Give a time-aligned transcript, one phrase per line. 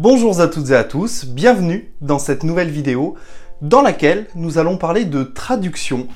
[0.00, 3.14] Bonjour à toutes et à tous, bienvenue dans cette nouvelle vidéo
[3.62, 6.08] dans laquelle nous allons parler de traduction.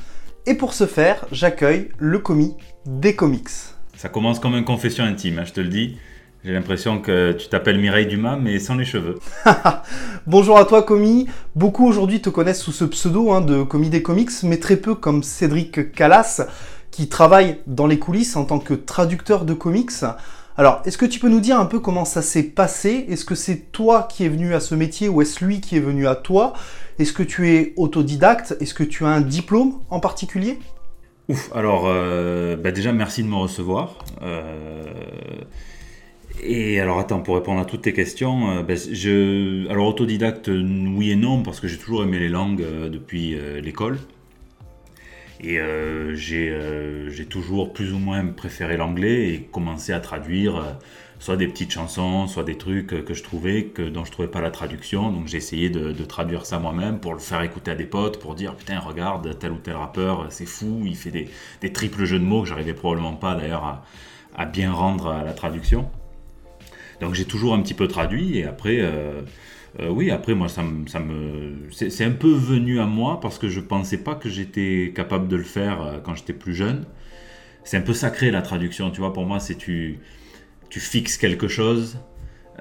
[0.46, 2.56] Et pour ce faire, j'accueille le commis
[2.86, 3.48] des comics.
[3.96, 5.96] Ça commence comme une confession intime, hein, je te le dis.
[6.44, 9.20] J'ai l'impression que tu t'appelles Mireille Dumas, mais sans les cheveux.
[10.26, 11.28] Bonjour à toi, commis.
[11.54, 14.96] Beaucoup aujourd'hui te connaissent sous ce pseudo hein, de commis des comics, mais très peu
[14.96, 16.48] comme Cédric Callas,
[16.90, 20.02] qui travaille dans les coulisses en tant que traducteur de comics.
[20.58, 23.06] Alors, est-ce que tu peux nous dire un peu comment ça s'est passé?
[23.08, 25.80] Est-ce que c'est toi qui es venu à ce métier ou est-ce lui qui est
[25.80, 26.52] venu à toi?
[26.98, 28.56] Est-ce que tu es autodidacte?
[28.58, 30.58] Est-ce que tu as un diplôme en particulier?
[31.28, 34.04] Ouf, alors euh, bah déjà merci de me recevoir.
[34.22, 34.82] Euh,
[36.42, 38.74] et alors attends, pour répondre à toutes tes questions, euh, bah,
[39.70, 43.98] alors autodidacte oui et non parce que j'ai toujours aimé les langues depuis l'école.
[45.40, 50.72] Et euh, euh, j'ai toujours plus ou moins préféré l'anglais et commencé à traduire euh,
[51.20, 54.40] soit des petites chansons, soit des trucs que je trouvais que dont je trouvais pas
[54.40, 55.12] la traduction.
[55.12, 58.34] Donc j'ai essayé de, traduire ça moi-même pour le faire écouter à des potes, pour
[58.34, 61.28] dire putain regarde tel ou tel rappeur, c'est fou, il fait des,
[61.60, 63.82] des, triples jeux de mots que j'arrivais probablement pas d'ailleurs
[64.36, 65.88] à, bien rendre à la traduction.
[67.00, 68.80] Donc j'ai toujours un petit peu traduit et après
[69.80, 73.60] euh, oui, après, moi, ça, me, c'est un peu venu à moi parce que je
[73.60, 76.84] pensais pas que j'étais capable de le faire euh, quand j'étais plus jeune.
[77.64, 79.12] C'est un peu sacré la traduction, tu vois.
[79.12, 79.98] Pour moi, c'est tu,
[80.70, 81.98] tu fixes quelque chose.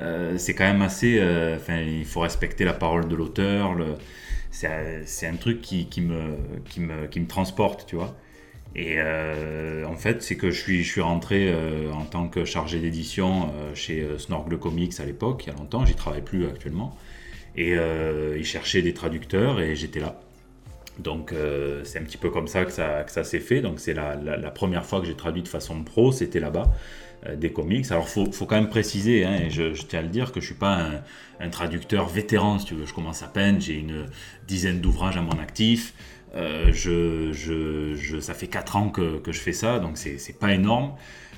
[0.01, 1.19] Euh, c'est quand même assez.
[1.55, 3.75] Enfin, il faut respecter la parole de l'auteur.
[4.51, 8.15] C'est un truc qui, me, qui, me, qui me transporte, tu vois.
[8.75, 11.51] Et en fait, c'est que je suis, je suis rentré
[11.91, 15.95] en tant que chargé d'édition chez Snorgle Comics à l'époque, il y a longtemps, j'y
[15.95, 16.95] travaille plus actuellement.
[17.57, 20.21] Et euh, ils cherchaient des traducteurs et j'étais là.
[20.99, 23.61] Donc euh, c'est un petit peu comme ça que ça, que ça s'est fait.
[23.61, 26.71] Donc c'est la, la, première fois que j'ai traduit de façon pro, c'était là-bas,
[27.25, 27.85] euh, des comics.
[27.89, 30.45] Alors faut, faut, quand même préciser, hein, et je, tiens à le dire, que je
[30.45, 31.01] ne suis pas un,
[31.39, 32.85] un, traducteur vétéran, si tu veux.
[32.85, 34.05] Je commence à peine, j'ai une
[34.47, 35.93] dizaine d'ouvrages à mon actif.
[36.71, 40.93] Je, je, ça fait 4 ans que, je fais ça, donc c'est pas énorme.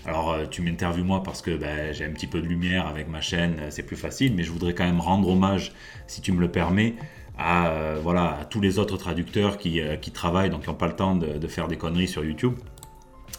[0.05, 3.09] Alors, euh, tu m'interviews moi parce que ben, j'ai un petit peu de lumière avec
[3.09, 5.73] ma chaîne, euh, c'est plus facile, mais je voudrais quand même rendre hommage,
[6.07, 6.95] si tu me le permets,
[7.37, 9.81] à, euh, voilà, tous les autres traducteurs qui,
[10.13, 12.53] travaillent, donc qui n'ont pas le temps de, faire des conneries sur YouTube.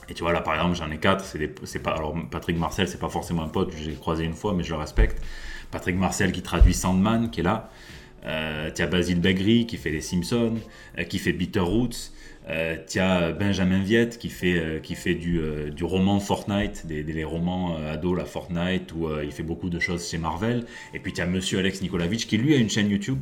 [0.08, 1.24] Et tu vois, là par exemple, j'en ai quatre.
[1.64, 4.62] C'est pas, alors, Patrick Marcel, c'est pas forcément un pote, j'ai croisé une fois, mais
[4.62, 5.22] je le respecte.
[5.70, 7.70] Patrick Marcel qui traduit Sandman, qui est là.
[8.26, 10.56] Euh, tu as Basile Begri qui fait Les Simpsons,
[11.08, 12.12] qui fait Bitter Roots.
[12.48, 16.86] Euh, tu as Benjamin Viette qui fait, euh, qui fait du, euh, du roman Fortnite,
[16.86, 20.64] des, des romans ados, la Fortnite, où il fait beaucoup de choses chez Marvel.
[20.94, 23.20] Et puis tu as Monsieur Alex Nikolavitch qui lui a une chaîne YouTube,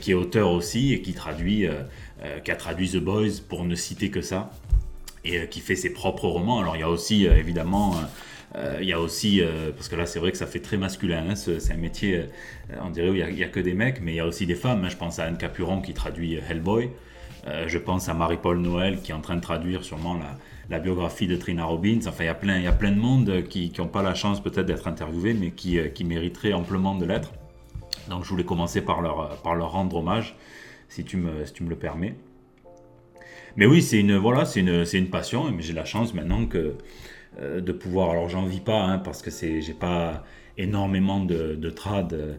[0.00, 1.68] qui est auteur aussi et qui, traduit,
[2.44, 4.50] qui a traduit The Boys pour ne citer que ça,
[5.24, 6.58] et qui fait ses propres romans.
[6.58, 7.94] Alors il y a aussi évidemment.
[8.80, 9.42] Il y a aussi,
[9.76, 12.26] parce que là c'est vrai que ça fait très masculin, hein, c'est un métier,
[12.82, 14.54] on dirait où il n'y a, que des mecs, mais il y a aussi des
[14.54, 14.84] femmes.
[14.84, 14.88] Hein.
[14.88, 16.90] je pense à Anne Capuron qui traduit Hellboy.
[17.46, 20.18] Euh, je pense à Marie-Paul Noël qui est en train de traduire sûrement
[20.68, 22.00] la, biographie de Trina Robbins.
[22.06, 25.34] Enfin, il y a plein, de monde qui n'ont pas la chance peut-être d'être interviewés,
[25.34, 27.32] mais qui, euh, mériteraient amplement de l'être.
[28.08, 30.36] Donc je voulais commencer par leur, rendre hommage,
[30.88, 32.14] si tu me, si tu me le permets.
[33.56, 36.76] Mais oui, c'est une, voilà, c'est une, une passion, mais j'ai la chance maintenant que,
[37.40, 38.10] euh, de pouvoir.
[38.10, 40.24] Alors j'en vis pas, hein, parce que c'est, j'ai pas
[40.56, 42.38] énormément de, de trad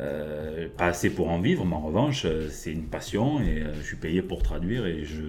[0.00, 3.74] euh, pas assez pour en vivre, mais en revanche, euh, c'est une passion et euh,
[3.80, 5.22] je suis payé pour traduire et je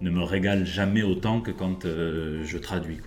[0.00, 3.00] ne me régale jamais autant que quand je traduis.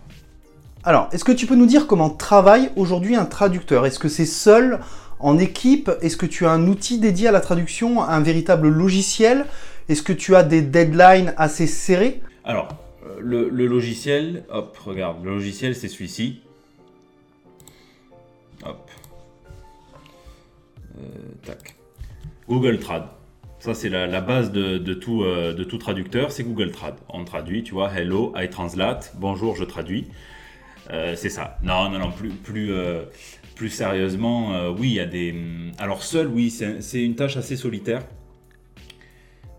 [0.84, 3.86] Alors, est-ce que tu peux nous dire comment travaille aujourd'hui un traducteur?
[3.86, 4.80] Est-ce que c'est seul,
[5.20, 5.90] en équipe?
[6.02, 9.46] Est-ce que tu as un outil dédié à la traduction, un véritable logiciel?
[9.90, 12.22] Est-ce que tu as des deadlines assez serrés?
[12.44, 12.68] Alors,
[13.22, 16.42] le, logiciel, hop, regarde, le logiciel c'est celui-ci.
[18.64, 18.90] Hop.
[20.98, 21.54] Euh,
[22.48, 23.06] Google Trad.
[23.60, 26.96] Ça, c'est la, base de, tout, euh, de tout traducteur, c'est Google Trad.
[27.10, 30.08] On traduit, tu vois, hello, I translate, bonjour, je traduis.
[30.90, 31.60] Euh, c'est ça.
[31.62, 32.72] Non, non, non, plus, plus,
[33.56, 35.36] plus sérieusement, oui, il y a des.
[35.78, 38.02] Alors, seul, oui, c'est une tâche assez solitaire.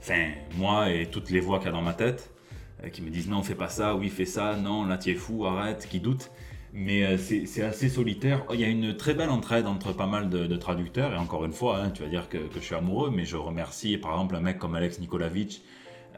[0.01, 2.32] Enfin, moi et toutes les voix qu'il y a dans ma tête,
[2.91, 5.47] qui me disent non, fais pas ça, oui, fais ça, non, là, tu es fou,
[5.47, 6.31] arrête, qui doutent
[6.73, 8.45] mais euh, c'est assez solitaire.
[8.53, 11.53] Il y a une très belle entraide entre pas mal de, traducteurs, et encore une
[11.53, 14.41] fois, hein, tu vas dire que, je suis amoureux, mais je remercie par exemple un
[14.41, 15.61] mec comme Alex Nikolavitch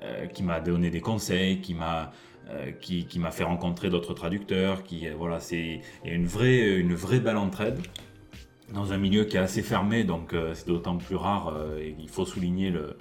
[0.03, 2.13] euh, qui m'a donné des conseils, qui m'a
[2.51, 6.95] euh, qui, fait rencontrer d'autres traducteurs, qui voilà, c'est il y a une vraie une
[6.95, 7.81] vraie belle entraide
[8.73, 11.55] dans un milieu qui est assez fermé, donc c'est d'autant plus rare.
[11.99, 12.97] il faut souligner le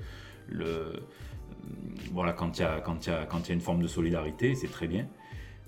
[2.12, 5.08] voilà quand il y y y a une forme de solidarité, c'est très bien.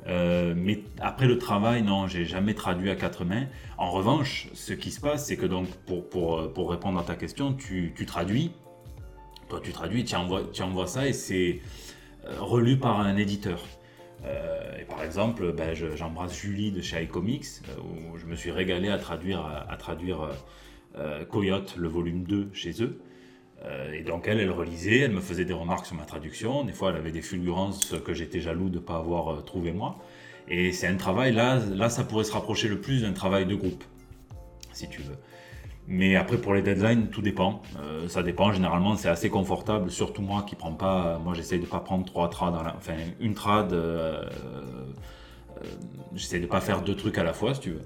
[0.07, 3.47] mais après le travail, non, j'ai jamais traduit à quatre mains.
[3.77, 7.15] En revanche, ce qui se passe, c'est que donc pour, pour, pour, répondre à ta
[7.15, 8.51] question, tu, tu traduis.
[9.49, 11.61] Toi, tu traduis, tu envoies, tu envoies ça et c'est
[12.39, 13.59] relu par un éditeur.
[14.25, 18.51] Euh, et par exemple, ben, j'embrasse Julie de chez iComics, euh, où je me suis
[18.51, 20.29] régalé à traduire, à, traduire
[20.97, 22.99] euh, Coyote, le volume 2, chez eux.
[23.93, 26.63] Et donc elle, elle relisait, elle me faisait des remarques sur ma traduction.
[26.63, 29.97] Des fois, elle avait des fulgurances que j'étais jaloux de ne pas avoir trouvé moi.
[30.47, 33.55] Et c'est un travail, là, là, ça pourrait se rapprocher le plus d'un travail de
[33.55, 33.83] groupe,
[34.73, 35.17] si tu veux.
[35.87, 37.61] Mais après, pour les deadlines, tout dépend.
[37.79, 38.51] Euh, ça dépend.
[38.51, 39.91] Généralement, c'est assez confortable.
[39.91, 41.19] Surtout moi qui prends pas.
[41.23, 42.55] Moi, j'essaye de pas prendre trois trades.
[42.75, 43.71] Enfin, une trad.
[43.71, 44.23] Euh,
[45.57, 45.63] euh,
[46.15, 47.83] j'essaie de pas faire deux trucs à la fois, si tu veux.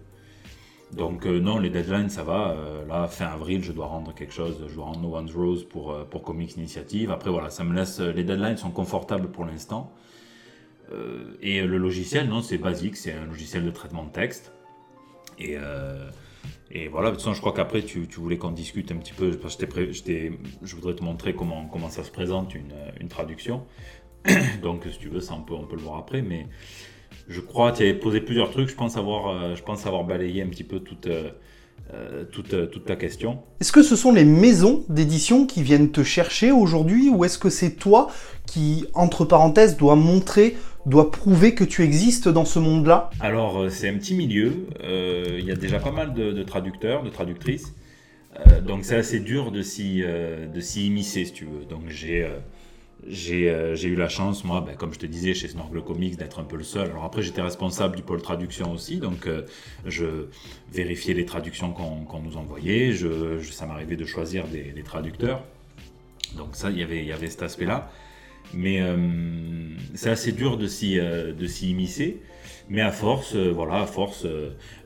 [0.94, 2.56] Donc non, les deadlines, ça va.
[2.88, 4.66] là, fin avril, je dois rendre quelque chose.
[4.68, 7.12] Je dois rendre No One's Rose pour, pour Comics Initiative.
[7.12, 8.00] Après, voilà, ça me laisse...
[8.00, 9.94] Les deadlines sont confortables pour l'instant.
[11.42, 12.98] et le logiciel, non, c'est basique.
[12.98, 14.52] C'est un logiciel de traitement de texte.
[15.38, 15.58] Et...
[16.72, 19.32] Et voilà, de toute façon, je crois qu'après, tu, voulais qu'on discute un petit peu,
[19.32, 23.66] parce que je voudrais te montrer comment, comment ça se présente une, une traduction.
[24.62, 26.22] Donc, si tu veux, ça, on peut, on peut le voir après.
[26.22, 26.46] Mais
[27.30, 28.70] je crois tu avais posé plusieurs trucs.
[28.70, 31.30] Je pense avoir, euh, je pense avoir balayé un petit peu toute, euh,
[31.94, 33.40] euh, toute, toute ta question.
[33.62, 37.50] Est-ce que ce sont les maisons d'édition qui viennent te chercher aujourd'hui ou est-ce que
[37.50, 38.12] c'est toi
[38.46, 40.56] qui, entre parenthèses, dois montrer
[40.86, 43.10] doit prouver que tu existes dans ce monde-là?
[43.20, 44.68] Alors, c'est un petit milieu.
[44.84, 47.74] Euh, il y a déjà pas mal de, traducteurs, de traductrices.
[48.40, 50.04] Euh, donc, c'est assez dur de s'y,
[50.76, 51.66] immiscer, si tu veux.
[51.66, 52.28] Donc, j'ai,
[53.08, 56.58] eu la chance, moi, ben, comme je te disais, chez Snorgle Comics, d'être un peu
[56.58, 56.90] le seul.
[56.90, 58.98] Alors, après, j'étais responsable du pôle traduction aussi.
[58.98, 59.28] Donc,
[59.86, 60.28] je
[60.72, 62.94] vérifiais les traductions qu'on, nous envoyait.
[63.52, 65.44] Ça m'arrivait de choisir des, traducteurs.
[66.36, 67.90] Donc, ça, il y avait cet aspect-là.
[68.54, 68.98] Mais euh,
[69.94, 72.22] c'est assez dur de s'y euh, immiscer.
[72.70, 74.26] Mais à force, euh, voilà, à force,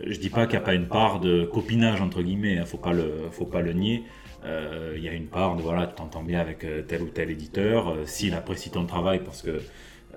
[0.05, 2.79] je dis pas qu'il n'y a pas une part de copinage entre guillemets, hein, faut
[3.31, 4.03] faut pas le nier.
[4.45, 7.95] Il y a une part de voilà, tu t'entends bien avec tel ou tel éditeur,
[8.05, 9.61] s'il apprécie ton travail, parce que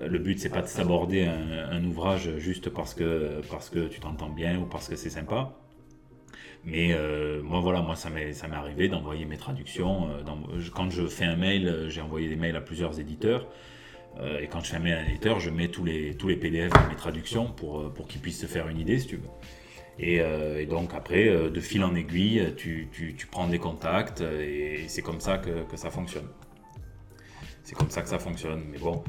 [0.01, 4.29] le but c'est pas de s'aborder un, ouvrage juste parce que parce que tu t'entends
[4.29, 5.53] bien ou parce que c'est sympa.
[6.67, 10.09] Mais euh, moi, voilà, moi, ça m'est arrivé d'envoyer mes traductions.
[10.09, 13.47] Euh, quand je fais un mail, euh, j'ai envoyé des mails à plusieurs éditeurs.
[14.41, 16.35] et quand je fais un mail à un éditeur, je mets tous les, tous les
[16.35, 19.29] PDF de mes traductions pour, pour qu'ils puissent se faire une idée, si tu veux.
[19.99, 20.21] Et,
[20.69, 25.19] donc après, de fil en aiguille, tu, tu, tu prends des contacts et c'est comme
[25.19, 26.27] ça que, que ça fonctionne.
[27.63, 28.63] C'est comme ça que ça fonctionne.
[28.71, 29.03] Mais bon,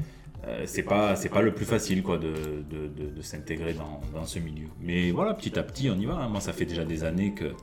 [0.47, 4.39] euh, c'est pas c'est pas le plus facile quoi de, de, s'intégrer dans, dans, ce
[4.39, 4.67] milieu.
[4.81, 6.15] Mais voilà, petit à petit, on y va.
[6.15, 6.29] Hein.
[6.29, 7.53] Moi, ça fait déjà des années que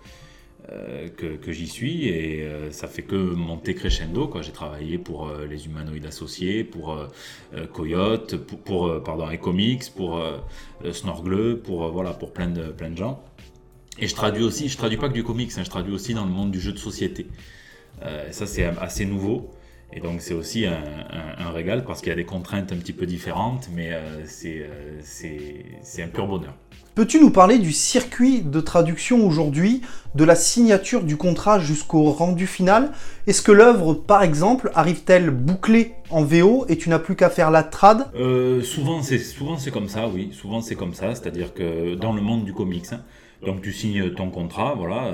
[0.72, 4.32] euh, que, j'y suis et euh, ça fait que monter crescendo.
[4.42, 6.98] J'ai travaillé pour les humanoïdes associés, pour
[7.72, 10.20] Coyote, pour, pour pardon, Ecomics, pour
[10.92, 13.22] Snorgle, pour voilà pour plein de plein de gens.
[13.98, 16.24] Et je traduis aussi, je traduis pas que du comics, hein, je traduis aussi dans
[16.24, 17.26] le monde du jeu de société.
[18.30, 19.55] ça c'est assez nouveau.
[19.92, 23.06] Et donc c'est aussi un, régal parce qu'il y a des contraintes un petit peu
[23.06, 26.54] différentes, mais euh, euh, c'est un pur bonheur.
[26.94, 29.82] Peux-tu nous parler du circuit de traduction aujourd'hui,
[30.14, 32.90] de la signature du contrat jusqu'au rendu final?
[33.26, 37.50] Est-ce que l'œuvre, par exemple, arrive-t-elle bouclée en VO et tu n'as plus qu'à faire
[37.50, 38.06] la trad?
[38.16, 40.30] Euh, Souvent c'est comme ça, oui.
[40.32, 43.00] Souvent c'est comme ça, c'est-à-dire que dans le monde du comics, hein,
[43.44, 45.12] donc tu signes ton contrat, voilà.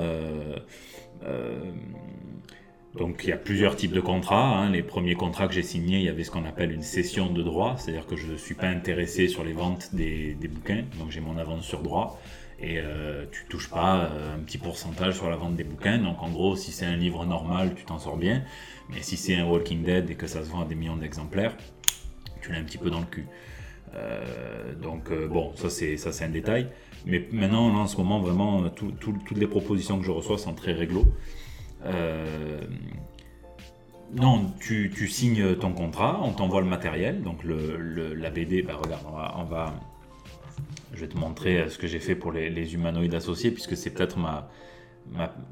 [2.95, 4.57] Donc il y a plusieurs types de contrats.
[4.57, 4.69] Hein.
[4.69, 7.41] Les premiers contrats que j'ai signés, il y avait ce qu'on appelle une cession de
[7.41, 11.21] droit, c'est-à-dire que je ne suis pas intéressé sur les ventes des, bouquins, donc j'ai
[11.21, 12.19] mon avance sur droit.
[12.59, 15.97] Et euh, tu touches pas euh, un petit pourcentage sur la vente des bouquins.
[15.97, 18.43] Donc en gros, si c'est un livre normal, tu t'en sors bien.
[18.89, 21.57] Mais si c'est un Walking Dead et que ça se vend à des millions d'exemplaires,
[22.41, 23.25] tu l'as un petit peu dans le cul.
[23.95, 26.67] Euh, donc euh, bon, ça c'est ça c'est un détail.
[27.05, 31.03] Mais maintenant, en ce moment, vraiment, toutes les propositions que je reçois sont très réglo.
[31.85, 32.61] Euh,
[34.13, 39.03] non, tu, signes ton contrat, on t'envoie le matériel, donc la BD, bah regarde,
[39.37, 39.73] on va,
[40.93, 44.17] je vais te montrer ce que j'ai fait pour les, humanoïdes associés, puisque c'est peut-être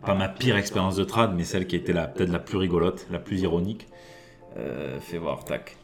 [0.06, 3.20] pas ma pire expérience de trad, mais celle qui était peut-être la plus rigolote, la
[3.20, 3.88] plus ironique.
[4.58, 5.78] Euh, fais voir, tac.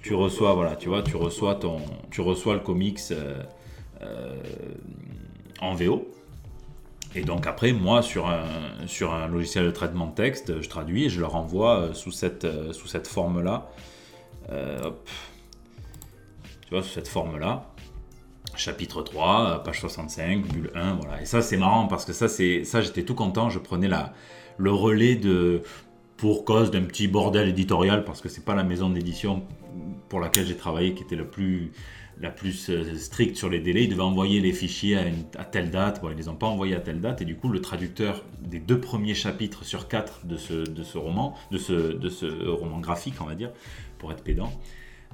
[0.00, 1.78] Tu reçois, voilà, tu vois, tu reçois ton,
[2.10, 4.42] tu reçois le comics euh,
[5.60, 6.08] en VO.
[7.14, 11.20] Et donc après, moi, sur un, logiciel de traitement de texte, je traduis et je
[11.20, 13.70] le renvoie euh, sous cette, euh, sous cette forme-là.
[14.50, 14.90] Euh,
[16.62, 17.66] tu vois, sous cette forme-là.
[18.54, 21.20] Chapitre 3, page 65, bulle 1, voilà.
[21.22, 23.50] Et ça, c'est marrant parce que ça, c'est ça j'étais tout content.
[23.50, 24.12] Je prenais la,
[24.58, 25.62] le relais de
[26.16, 29.42] pour cause d'un petit bordel éditorial parce que c'est pas la maison d'édition
[30.08, 31.72] pour laquelle j'ai travaillé qui était le plus
[32.20, 33.84] la plus euh, stricte sur les délais.
[33.84, 34.98] Ils devaient envoyer les fichiers
[35.36, 36.00] à, telle date.
[36.00, 37.22] Bon, ils ne les ont pas envoyés à telle date.
[37.22, 40.98] Et du coup, le traducteur des deux premiers chapitres sur quatre de ce, de ce
[40.98, 43.50] roman, de ce, de ce roman graphique, on va dire,
[43.98, 44.52] pour être pédant,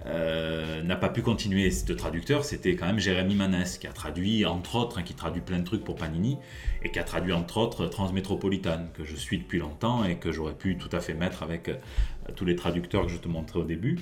[0.06, 1.70] euh, n'a pas pu continuer.
[1.70, 5.42] Ce traducteur, c'était quand même Jérémy Manès, qui a traduit, entre autres, hein, qui traduit
[5.42, 6.38] plein de trucs pour Panini,
[6.82, 10.54] et qui a traduit, entre autres, Transmétropolitane, que je suis depuis longtemps et que j'aurais
[10.54, 11.74] pu tout à fait mettre avec euh,
[12.36, 13.98] tous les traducteurs que je te montrais au début.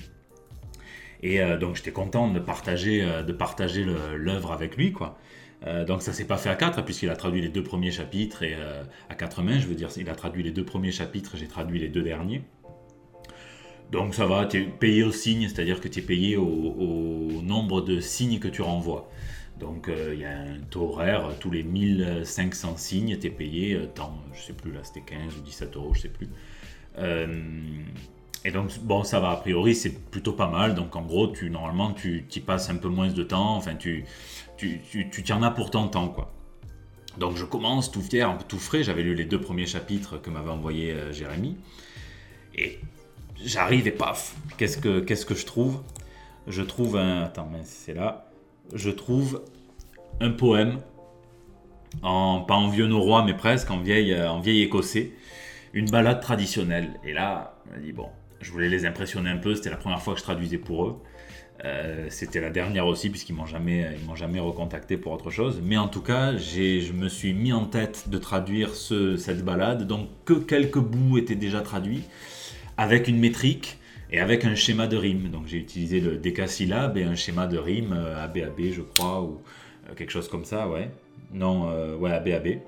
[1.23, 5.17] Et euh, donc j'étais content de partager, euh, de partager l'œuvre avec lui, quoi.
[5.65, 8.43] Euh, donc ça s'est pas fait à quatre, puisqu'il a traduit les deux premiers chapitres,
[8.43, 8.55] et
[9.09, 11.79] à quatre mains, je veux dire, il a traduit les deux premiers chapitres, j'ai traduit
[11.79, 12.43] les deux derniers.
[13.91, 17.81] Donc ça va, tu es payé au signe, c'est-à-dire que tu es payé au, nombre
[17.81, 19.09] de signes que tu renvoies.
[19.59, 24.15] Donc il y a un taux horaire, tous les 1500 signes, tu es payé tant,
[24.33, 26.27] je sais plus là, c'était 15 ou 17 euros, je sais plus.
[28.45, 30.75] Et donc, bon, ça va, a priori, c'est plutôt pas mal.
[30.75, 33.55] Donc, en gros, tu, normalement, tu y passes un peu moins de temps.
[33.55, 34.05] Enfin, tu,
[34.57, 36.31] tu, tu, tu en as pour ton temps, quoi.
[37.17, 38.83] Donc, je commence tout fier, tout frais.
[38.83, 41.57] J'avais lu les deux premiers chapitres que m'avait envoyé euh, Jérémy.
[42.55, 42.79] Et
[43.43, 45.81] j'arrive et paf, qu'est-ce que, que je trouve?
[46.47, 47.23] Je trouve un.
[47.23, 48.29] Attends, c'est là.
[48.73, 49.43] Je trouve
[50.21, 50.79] un poème,
[52.01, 55.11] en, pas en vieux norrois, mais presque en vieil, euh, en vieil écossais.
[55.73, 56.99] Une balade traditionnelle.
[57.03, 58.09] Et là, on m'a dit, bon,
[58.41, 59.55] je voulais les impressionner un peu.
[59.55, 61.01] C'était la première fois que je traduisais pour eux.
[61.65, 65.61] Euh, c'était la dernière aussi, puisqu'ils m'ont jamais, ils m'ont jamais recontacté pour autre chose.
[65.63, 69.87] Mais en tout cas, je me suis mis en tête de traduire cette balade.
[69.87, 72.03] Donc, que quelques bouts étaient déjà traduits,
[72.77, 73.79] avec une métrique
[74.11, 75.29] et avec un schéma de rime.
[75.29, 79.41] Donc, j'ai utilisé le décasyllabe et un schéma de rime, ABAB, euh, je crois, ou
[79.89, 80.89] euh, quelque chose comme ça, ouais.
[81.33, 82.59] Non, ouais, ABAB.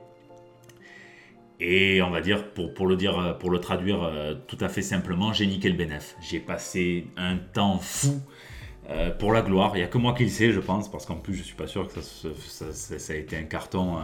[1.59, 5.33] Et on va dire, pour, le, dire, pour le traduire euh, tout à fait simplement,
[5.33, 6.15] j'ai niqué le bénéf.
[6.21, 8.21] J'ai passé un temps fou
[8.89, 9.71] euh, pour la gloire.
[9.75, 11.43] Il n'y a que moi qui le sais, je pense, parce qu'en plus, je ne
[11.43, 14.01] suis pas sûr que ça, ça, a été un carton euh,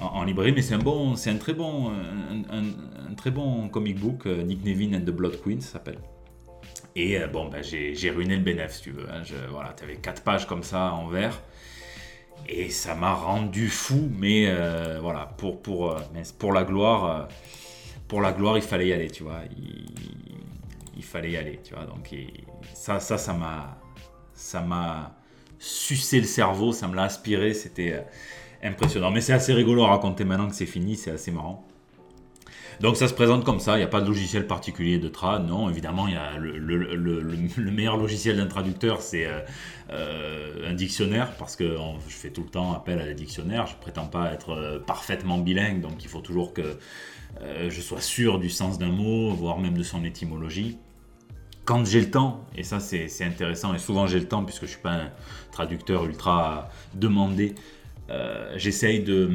[0.00, 4.64] en, librairie, mais c'est un, bon, un, très bon, un, très bon comic book, Nick
[4.64, 5.98] Nevin and the Blood Queen, ça s'appelle.
[6.94, 9.08] Et bon, ben, j'ai, ruiné le bénéf, si tu veux.
[9.10, 9.22] Hein.
[9.50, 11.40] voilà, tu avais 4 pages comme ça en vert.
[12.48, 16.00] Et ça m'a rendu fou, mais euh, voilà, pour, pour, euh,
[16.38, 17.24] pour la gloire, euh,
[18.06, 19.40] pour la gloire, il fallait y aller, tu vois.
[20.96, 21.84] Il, fallait y aller, tu vois.
[21.84, 22.14] Donc
[22.74, 23.78] ça, ça, ça m'a,
[24.34, 25.14] ça m'a
[25.58, 28.04] sucé le cerveau, ça me l'a aspiré, c'était
[28.62, 29.10] impressionnant.
[29.10, 31.66] Mais c'est assez rigolo à raconter maintenant que c'est fini, c'est assez marrant.
[32.80, 35.46] Donc ça se présente comme ça, il n'y a pas de logiciel particulier de trad,
[35.46, 39.40] non, évidemment, il y a le, meilleur logiciel d'un traducteur, c'est euh,
[39.90, 41.76] euh, un dictionnaire, parce que
[42.08, 45.38] je fais tout le temps appel à des dictionnaires, je prétends pas être euh, parfaitement
[45.38, 46.76] bilingue, donc il faut toujours que
[47.68, 50.78] je sois sûr du sens d'un mot, voire même de son étymologie.
[51.64, 54.70] Quand j'ai le temps, et ça c'est intéressant, et souvent j'ai le temps puisque je
[54.70, 55.10] suis pas un
[55.50, 57.56] traducteur ultra demandé,
[58.54, 59.28] j'essaye de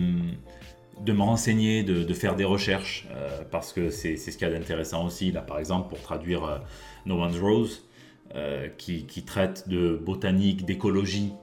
[1.00, 4.54] de me renseigner, de, faire des recherches, euh, parce que c'est ce qu'il y a
[4.54, 5.32] d'intéressant aussi.
[5.32, 6.58] Là, par exemple, pour traduire euh,
[7.06, 7.88] No One's Rose,
[8.36, 11.34] euh, qui, traite de botanique, d'écologie,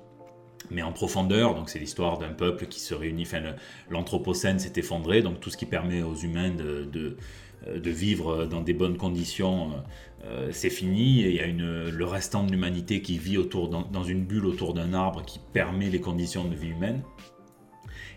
[0.70, 1.54] mais en profondeur.
[1.54, 3.26] Donc, c'est l'histoire d'un peuple qui se réunit.
[3.90, 8.74] L'Anthropocène s'est effondré, donc tout ce qui permet aux humains de, de, vivre dans des
[8.74, 9.70] bonnes conditions,
[10.50, 11.22] c'est fini.
[11.22, 14.46] Et il y a une, le restant de l'humanité qui vit autour, dans une bulle
[14.46, 17.02] autour d'un arbre qui permet les conditions de vie humaine.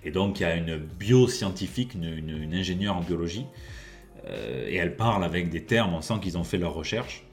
[0.04, 3.46] Et donc il y a une bioscientifique, une, une, ingénieure en biologie,
[4.26, 7.26] euh, et elle parle avec des termes, on sent qu'ils ont fait leurs recherches.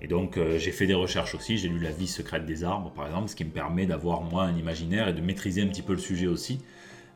[0.00, 2.90] Et donc euh, j'ai fait des recherches aussi, j'ai lu La vie secrète des arbres
[2.90, 5.82] par exemple, ce qui me permet d'avoir moi un imaginaire et de maîtriser un petit
[5.82, 6.60] peu le sujet aussi.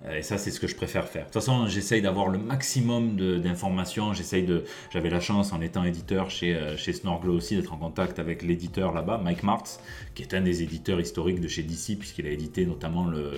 [0.05, 1.23] Euh, et ça, c'est ce que je préfère faire.
[1.23, 4.13] De toute façon, j'essaye d'avoir le maximum d'informations.
[4.13, 4.65] J'essaye de.
[4.91, 8.43] J'avais la chance, en étant éditeur chez, euh, chez Snorgle aussi, d'être en contact avec
[8.43, 9.81] l'éditeur là-bas, Mike Martz,
[10.15, 13.33] qui est un des éditeurs historiques de chez DC, puisqu'il a édité notamment le,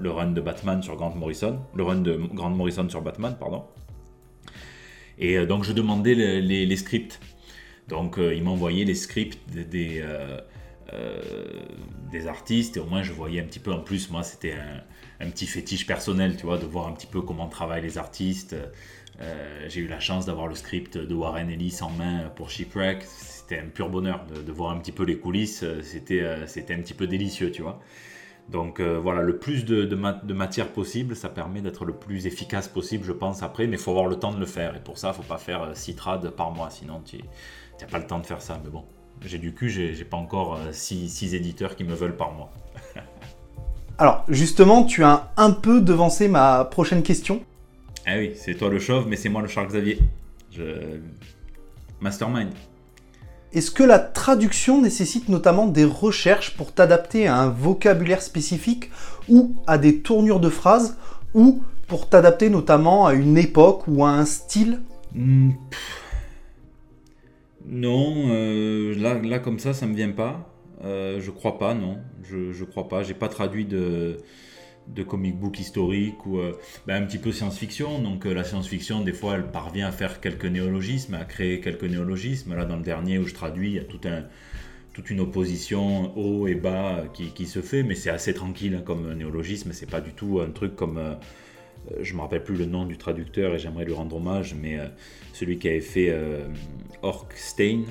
[0.00, 3.64] le, run de Batman sur Grant Morrison, le run de Grant Morrison sur Batman, pardon.
[5.18, 7.20] Et euh, donc, je demandais les, scripts.
[7.88, 10.02] Donc, il m'envoyait les scripts des.
[12.10, 14.82] des artistes et au moins je voyais un petit peu en plus moi c'était un,
[15.20, 18.54] un petit fétiche personnel, tu vois, de voir un petit peu comment travaillent les artistes.
[19.20, 23.02] Euh, j'ai eu la chance d'avoir le script de Warren Ellis en main pour Shipwreck.
[23.02, 25.64] C'était un pur bonheur de, voir un petit peu les coulisses.
[25.82, 27.80] C'était, euh, c'était un petit peu délicieux, tu vois.
[28.48, 29.86] Donc euh, voilà, le plus de,
[30.32, 33.90] matière possible, ça permet d'être le plus efficace possible, je pense, après, mais il faut
[33.90, 34.76] avoir le temps de le faire.
[34.76, 37.18] Et pour ça, il ne faut pas faire 6 trades par mois, sinon tu
[37.80, 38.60] n'as pas le temps de faire ça.
[38.62, 38.84] Mais bon,
[39.22, 42.52] j'ai du cul, j'ai, pas encore 6 éditeurs qui me veulent par mois.
[43.98, 47.42] Alors, justement, tu as un peu devancé ma prochaine question.
[48.06, 49.98] Ah oui, c'est toi le chauve, mais c'est moi le Charles Xavier.
[50.52, 50.62] Je...
[52.00, 52.50] Mastermind.
[53.52, 58.90] Est-ce que la traduction nécessite notamment des recherches pour t'adapter à un vocabulaire spécifique
[59.28, 60.98] ou à des tournures de phrases
[61.34, 64.80] ou pour t'adapter notamment à une époque ou à un style?
[65.14, 65.52] Hmm,
[67.64, 70.48] Non, euh, là, là comme ça, ça me vient pas.
[70.84, 71.98] Euh, je crois pas, non.
[72.28, 73.02] Je, je crois pas.
[73.02, 74.18] J'ai pas traduit de,
[75.06, 76.52] comic book historique ou euh,
[76.86, 78.00] ben, un petit peu science-fiction.
[78.00, 82.54] Donc la science-fiction, des fois, elle parvient à faire quelques néologismes, à créer quelques néologismes.
[82.54, 86.54] Là, dans le dernier où je traduis, il y a toute une opposition haut et
[86.54, 89.72] bas qui, se fait, mais c'est assez tranquille hein, comme néologisme.
[89.72, 90.98] C'est pas du tout un truc comme
[91.90, 94.78] euh, je me rappelle plus le nom du traducteur et j'aimerais lui rendre hommage, mais
[94.78, 94.86] euh,
[95.32, 96.46] celui qui avait fait euh,
[97.02, 97.82] Orkstein,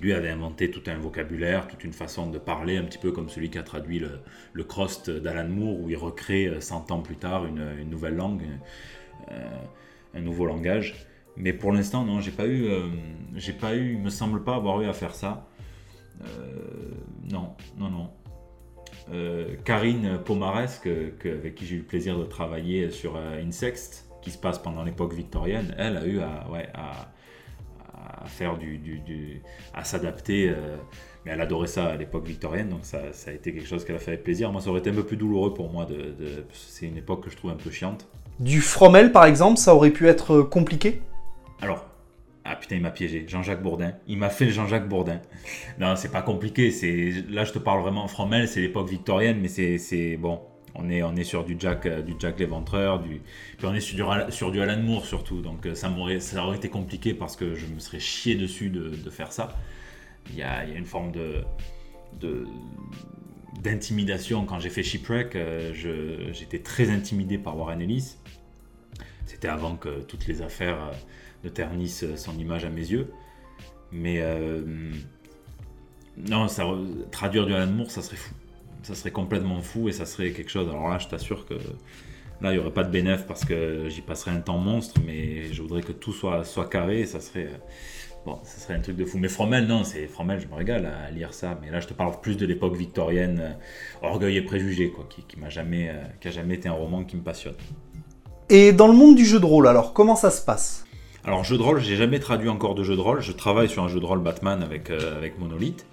[0.00, 3.28] lui avait inventé tout un vocabulaire, toute une façon de parler, un petit peu comme
[3.28, 4.20] celui qui a traduit le,
[4.52, 8.44] le Crost d'Alan Moore, où il recrée 100 ans plus tard une, nouvelle langue,
[10.14, 11.06] un nouveau langage.
[11.36, 12.68] Mais pour l'instant, non, j'ai pas eu,
[13.36, 15.48] j'ai pas eu, il me semble pas avoir eu à faire ça.
[17.30, 18.10] non, non, non.
[19.12, 20.80] Euh, Karine Pomares,
[21.24, 24.84] avec qui j'ai eu le plaisir de travailler sur euh, Insext, qui se passe pendant
[24.84, 27.12] l'époque victorienne, elle a eu à,
[28.26, 29.42] faire du,
[29.74, 30.48] à s'adapter.
[30.48, 30.76] Euh,
[31.24, 33.98] mais elle adorait ça à l'époque victorienne, donc ça, a été quelque chose qu'elle a
[33.98, 34.50] fait avec plaisir.
[34.52, 35.84] Moi, ça aurait été un peu plus douloureux pour moi.
[35.84, 36.14] De,
[36.52, 38.08] c'est une époque que je trouve un peu chiante.
[38.38, 41.02] Du Fromel, par exemple, ça aurait pu être compliqué?
[41.60, 41.84] Alors,
[42.44, 43.26] ah putain, il m'a piégé.
[43.28, 43.92] Jean-Jacques Bourdin.
[44.06, 45.20] Il m'a fait le Jean-Jacques Bourdin.
[45.78, 46.70] Non, c'est pas compliqué.
[46.70, 50.40] C'est là, je te parle vraiment Fromel, c'est l'époque victorienne, mais c'est bon.
[50.74, 53.20] On est, on est sur du Jack, euh, du Jack l'éventreur, puis
[53.64, 55.40] on est sur du, Alan Moore surtout.
[55.40, 59.32] Donc euh, ça, aurait été compliqué parce que je me serais chié dessus de, faire
[59.32, 59.56] ça.
[60.30, 61.44] Il y, a, une forme de,
[63.60, 65.34] d'intimidation quand j'ai fait Shipwreck.
[65.34, 65.72] Euh,
[66.32, 68.16] j'étais très intimidé par Warren Ellis.
[69.26, 70.90] C'était avant que toutes les affaires
[71.44, 73.12] ne ternissent son image à mes yeux.
[73.92, 74.22] Mais
[76.16, 76.64] non, ça,
[77.10, 78.34] traduire du Alan Moore, ça serait fou.
[78.82, 80.68] Ça serait complètement fou et ça serait quelque chose.
[80.68, 84.00] Alors là, je t'assure que là, il n'y aurait pas de bénéf parce que j'y
[84.00, 87.04] passerais un temps monstre, mais je voudrais que tout soit, soit carré.
[87.06, 87.50] Ça serait.
[88.26, 89.16] Bon, ça serait un truc de fou.
[89.16, 91.58] Mais Fromel, non, c'est Fromel, je me régale à lire ça.
[91.62, 95.22] Mais là, je te parle plus de l'époque victorienne, euh, Orgueil et Préjugé, quoi, qui,
[95.22, 97.54] qui m'a jamais, euh, qui a jamais été un roman qui me passionne.
[98.50, 100.84] Et dans le monde du jeu de rôle, alors, comment ça se passe?
[101.24, 103.20] Alors, jeu de rôle, j'ai jamais traduit encore de jeu de rôle.
[103.20, 105.86] Je travaille sur un jeu de rôle Batman avec, euh, avec Monolith,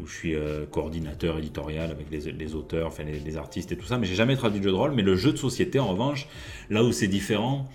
[0.00, 4.06] où je suis euh, coordinateur éditorial avec les, auteurs, les, artistes et tout ça, mais
[4.06, 4.92] j'ai jamais traduit de jeu de rôle.
[4.92, 6.28] Mais le jeu de société, en revanche,
[6.70, 7.68] là où c'est différent,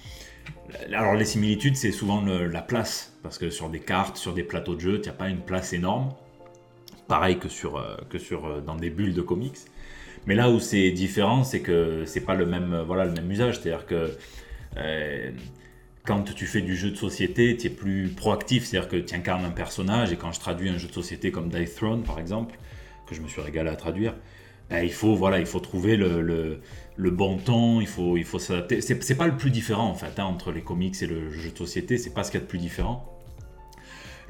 [0.94, 4.76] alors les similitudes, c'est souvent la place, parce que sur des cartes, sur des plateaux
[4.76, 6.10] de jeu, n'y a pas une place énorme,
[7.08, 9.58] pareil que sur, euh, que sur dans des bulles de comics.
[10.26, 13.60] Mais là où c'est différent, c'est que c'est pas le même, voilà, le même usage,
[13.60, 14.12] c'est-à-dire que
[16.10, 19.46] quand tu fais du jeu de société, tu es plus proactif, c'est-à-dire que tu incarnes
[19.46, 22.58] un personnage, et quand je traduis un jeu de société comme Dice Throne, par exemple,
[23.06, 24.16] que je me suis régalé à traduire,
[24.72, 26.62] ben, il faut voilà, il faut trouver le,
[26.98, 28.82] bon ton, il faut, il faut s'adapter.
[28.82, 31.58] C'est, pas le plus différent en fait hein, entre les comics et le jeu de
[31.58, 33.08] société, c'est pas ce qu'il y a de plus différent.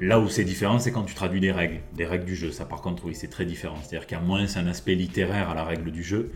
[0.00, 2.52] Là où c'est différent, c'est quand tu traduis des règles, des règles du jeu.
[2.52, 3.76] Ça, par contre, oui, c'est très différent.
[3.82, 6.32] C'est-à-dire qu'il y a moins un aspect littéraire à la règle du jeu,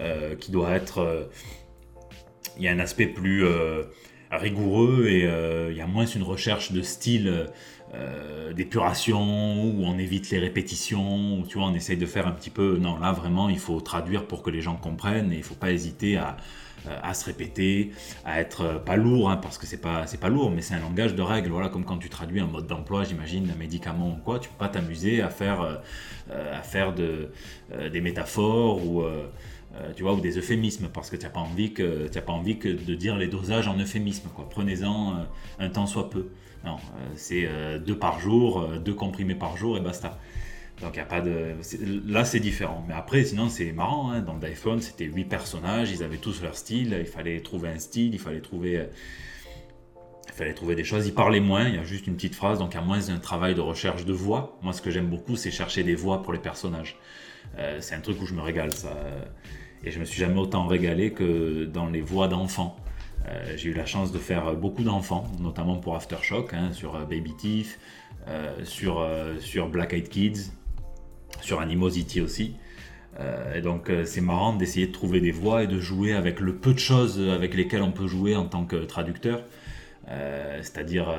[0.00, 0.98] euh, qui doit être.
[0.98, 1.24] Euh,
[2.56, 3.44] il y a un aspect plus.
[3.44, 3.84] Euh,
[4.38, 7.46] rigoureux et euh, il y a moins une recherche de style
[7.94, 12.32] euh, d'épuration où on évite les répétitions, où tu vois, on essaye de faire un
[12.32, 12.78] petit peu.
[12.78, 15.54] Non, là vraiment, il faut traduire pour que les gens comprennent et il ne faut
[15.54, 16.38] pas hésiter à,
[16.86, 17.92] euh, à se répéter,
[18.24, 21.14] à être pas lourd, hein, parce que c'est pas, pas lourd, mais c'est un langage
[21.14, 21.50] de règles.
[21.50, 24.58] Voilà, comme quand tu traduis un mode d'emploi, j'imagine, un médicament ou quoi, tu peux
[24.58, 25.80] pas t'amuser à faire,
[27.92, 29.26] des métaphores ou euh,
[29.96, 32.58] tu vois, ou des euphémismes, parce que tu n'as pas envie que tu pas envie
[32.58, 34.28] que de dire les dosages en euphémisme.
[34.50, 35.24] Prenez-en euh,
[35.58, 36.28] un temps soit peu.
[36.64, 37.48] Non, euh, c'est
[37.80, 40.18] deux par jour, deux comprimés par jour et basta.
[40.80, 41.54] Donc il a pas de.
[42.06, 42.84] Là c'est différent.
[42.88, 44.10] Mais après, sinon c'est marrant.
[44.10, 44.20] Hein.
[44.20, 46.96] Dans l'iPhone, c'était huit personnages, ils avaient tous leur style.
[46.98, 48.86] Il fallait trouver un style, il fallait trouver.
[50.28, 51.06] Il fallait trouver des choses.
[51.06, 53.18] Ils parlaient moins, il y a juste une petite phrase, donc y a moins un
[53.18, 54.58] travail de recherche de voix.
[54.62, 56.96] Moi, ce que j'aime beaucoup, c'est chercher des voix pour les personnages.
[57.80, 58.72] c'est un truc où je me régale.
[58.72, 58.96] Ça.
[59.84, 62.76] Et je me suis jamais autant régalé que dans les voix d'enfants.
[63.28, 67.04] Euh, j'ai eu la chance de faire beaucoup d'enfants, notamment pour Aftershock, hein, sur euh,
[67.04, 67.78] Baby Thief,
[68.28, 70.52] euh, sur Black Eyed Kids,
[71.40, 72.54] sur Animosity aussi.
[73.54, 76.72] et donc c'est marrant d'essayer de trouver des voix et de jouer avec le peu
[76.72, 79.42] de choses avec lesquelles on peut jouer en tant que traducteur.
[80.06, 81.12] C'est-à-dire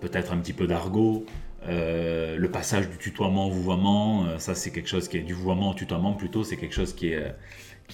[0.00, 1.26] peut-être un petit peu d'argot,
[1.68, 5.34] euh, le passage du tutoiement au vouvoiement, euh, ça c'est quelque chose qui est du
[5.34, 7.30] vouvoiement au tutoiement plutôt, c'est quelque chose qui, euh,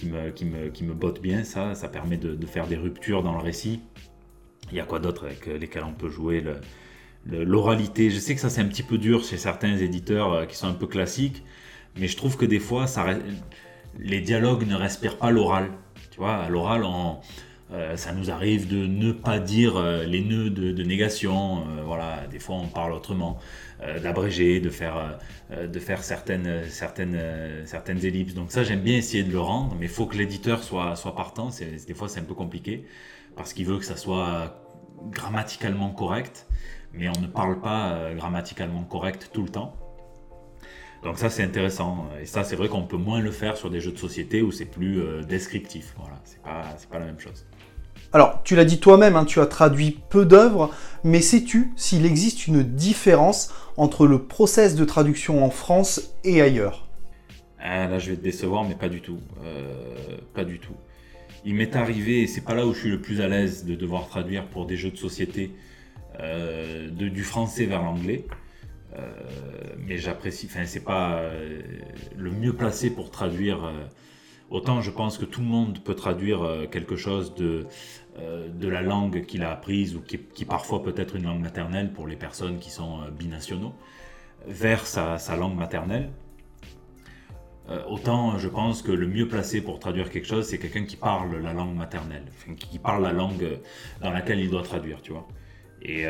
[0.03, 3.81] me, botte bien, ça, ça permet de, faire des ruptures dans le récit.
[4.71, 6.43] Il y a quoi d'autre avec lesquels on peut jouer
[7.25, 8.09] l'oralité?
[8.09, 10.73] Je sais que ça c'est un petit peu dur chez certains éditeurs qui sont un
[10.73, 11.43] peu classiques,
[11.97, 12.85] mais je trouve que des fois,
[13.97, 15.71] les dialogues ne respirent pas l'oral.
[16.11, 16.83] Tu vois, à l'oral,
[17.95, 21.65] ça nous arrive de ne pas dire les nœuds de, négation.
[21.85, 23.39] voilà, des fois on parle autrement.
[23.83, 25.19] Euh, d'abréger, de faire,
[25.51, 27.21] euh, de faire certaines, certaines,
[27.65, 28.33] certaines ellipses.
[28.33, 31.13] Donc ça, j'aime bien essayer de le rendre, mais il faut que l'éditeur soit, soit
[31.13, 31.49] partant.
[31.59, 32.87] Des fois, c'est un peu compliqué,
[33.35, 34.63] parce qu'il veut que ça soit
[35.11, 36.47] grammaticalement correct,
[36.91, 39.75] mais on ne parle pas euh, grammaticalement correct tout le temps.
[41.03, 43.79] Donc ça c'est intéressant et ça c'est vrai qu'on peut moins le faire sur des
[43.79, 45.93] jeux de société où c'est plus descriptif.
[45.95, 47.45] Voilà, c'est pas, pas la même chose.
[48.17, 52.47] Alors, tu l'as dit toi-même, hein, tu as traduit peu d'œuvres, mais sais-tu s'il existe
[52.47, 56.87] une différence entre le process de traduction en France et ailleurs?
[57.59, 59.19] Ah, Là, je vais te décevoir, mais pas du tout.
[59.45, 60.73] Euh, pas du tout.
[61.45, 63.75] Il m'est arrivé, et c'est pas là où je suis le plus à l'aise de
[63.75, 65.51] devoir traduire pour des jeux de société
[66.19, 68.25] euh, du français vers l'anglais.
[68.97, 69.05] Euh,
[69.77, 71.21] mais j'apprécie, enfin, c'est pas
[72.15, 73.71] le mieux placé pour traduire
[74.49, 77.65] Autant je pense que tout le monde peut traduire euh, quelque chose de,
[78.17, 81.91] euh, de la langue qu'il a apprise ou qui, parfois peut être une langue maternelle
[81.91, 83.73] pour les personnes qui sont euh, binationaux
[84.45, 86.09] vers sa, langue maternelle.
[87.89, 91.35] autant je pense que le mieux placé pour traduire quelque chose, c'est quelqu'un qui parle
[91.41, 92.23] la langue maternelle,
[92.57, 93.59] qui, parle la langue
[94.01, 95.27] dans laquelle il doit traduire, tu vois.
[95.81, 96.05] Et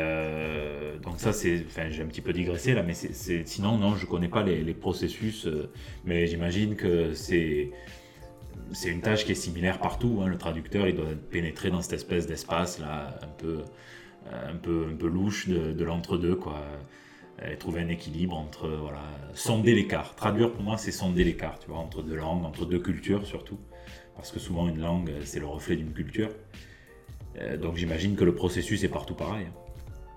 [1.02, 4.28] donc ça, c'est, enfin, j'ai un petit peu digressé là, mais sinon non, je connais
[4.28, 5.48] pas les processus,
[6.04, 7.72] mais j'imagine que c'est
[8.72, 10.20] c'est une tâche qui est similaire partout.
[10.22, 10.28] Hein.
[10.28, 13.58] Le traducteur, il doit pénétrer dans cette espèce d'espace là, un peu,
[14.32, 16.62] euh, un peu, un peu louche de, l'entre-deux, quoi.
[17.48, 20.16] Et trouver un équilibre entre, voilà, sonder l'écart.
[20.16, 23.60] Traduire pour moi, c'est sonder l'écart, tu vois, entre deux langues, entre deux cultures surtout,
[24.16, 26.30] parce que souvent une langue, c'est le reflet d'une culture.
[27.40, 29.46] Euh, donc j'imagine que le processus est partout pareil.
[29.48, 29.68] Hein.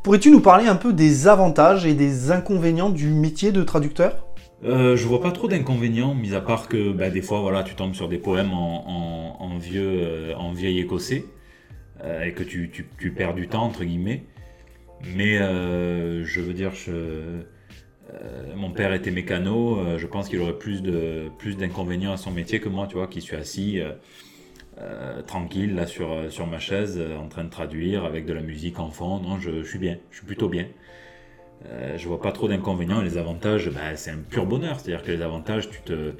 [0.03, 4.25] Pourrais-tu nous parler un peu des avantages et des inconvénients du métier de traducteur?
[4.63, 7.73] Euh, je vois pas trop d'inconvénients, mis à part que bah, des fois, voilà, tu
[7.75, 11.25] tombes sur des poèmes en, vieux, euh, en vieil écossais
[12.03, 12.69] euh, et que tu,
[13.15, 14.25] perds du temps entre guillemets.
[15.15, 16.73] Mais je veux dire,
[18.55, 19.97] mon père était mécano.
[19.97, 23.07] je pense qu'il aurait plus de plus d'inconvénients à son métier que moi, tu vois,
[23.07, 23.79] qui suis assis
[25.25, 28.91] tranquille là sur sur ma chaise en train de traduire avec de la musique en
[28.91, 29.19] fond.
[29.19, 30.67] Non, je suis bien, je suis plutôt bien.
[31.67, 33.01] Euh, je vois pas trop d'inconvénients.
[33.01, 34.79] Les avantages, bah, c'est un pur bonheur.
[34.79, 36.13] C'est-à-dire que les avantages, tu te,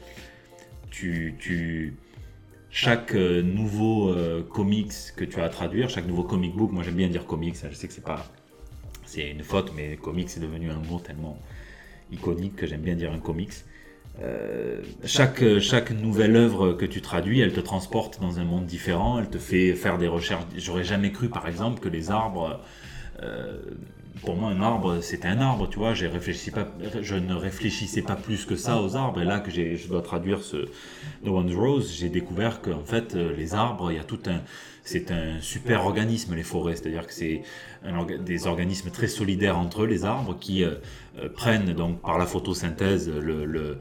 [2.70, 6.84] chaque euh, nouveau euh, comics que tu as à traduire, chaque nouveau comic book, moi
[6.84, 8.26] j'aime bien dire comics, hein, je sais que c'est pas,
[9.04, 11.38] c'est une faute, mais comics c'est devenu un mot tellement
[12.12, 13.54] iconique que j'aime bien dire un comics.
[15.04, 19.30] chaque, chaque nouvelle œuvre que tu traduis, elle te transporte dans un monde différent, elle
[19.30, 20.46] te fait faire des recherches.
[20.56, 22.62] J'aurais jamais cru, par exemple, que les arbres
[24.24, 25.94] pour moi, un arbre, c'était un arbre, tu vois.
[25.94, 29.22] Je ne réfléchissais pas plus que ça aux arbres.
[29.22, 30.66] Et là, que je dois traduire ce
[31.24, 34.42] The One's Rose, j'ai découvert qu'en fait, euh, les arbres, il y a tout un,
[34.84, 36.76] c'est un super organisme, les forêts.
[36.76, 37.44] C'est-à-dire que c'est
[38.26, 40.76] des organismes très solidaires entre eux, les arbres, qui euh,
[41.20, 43.76] euh, prennent donc par la photosynthèse, euh,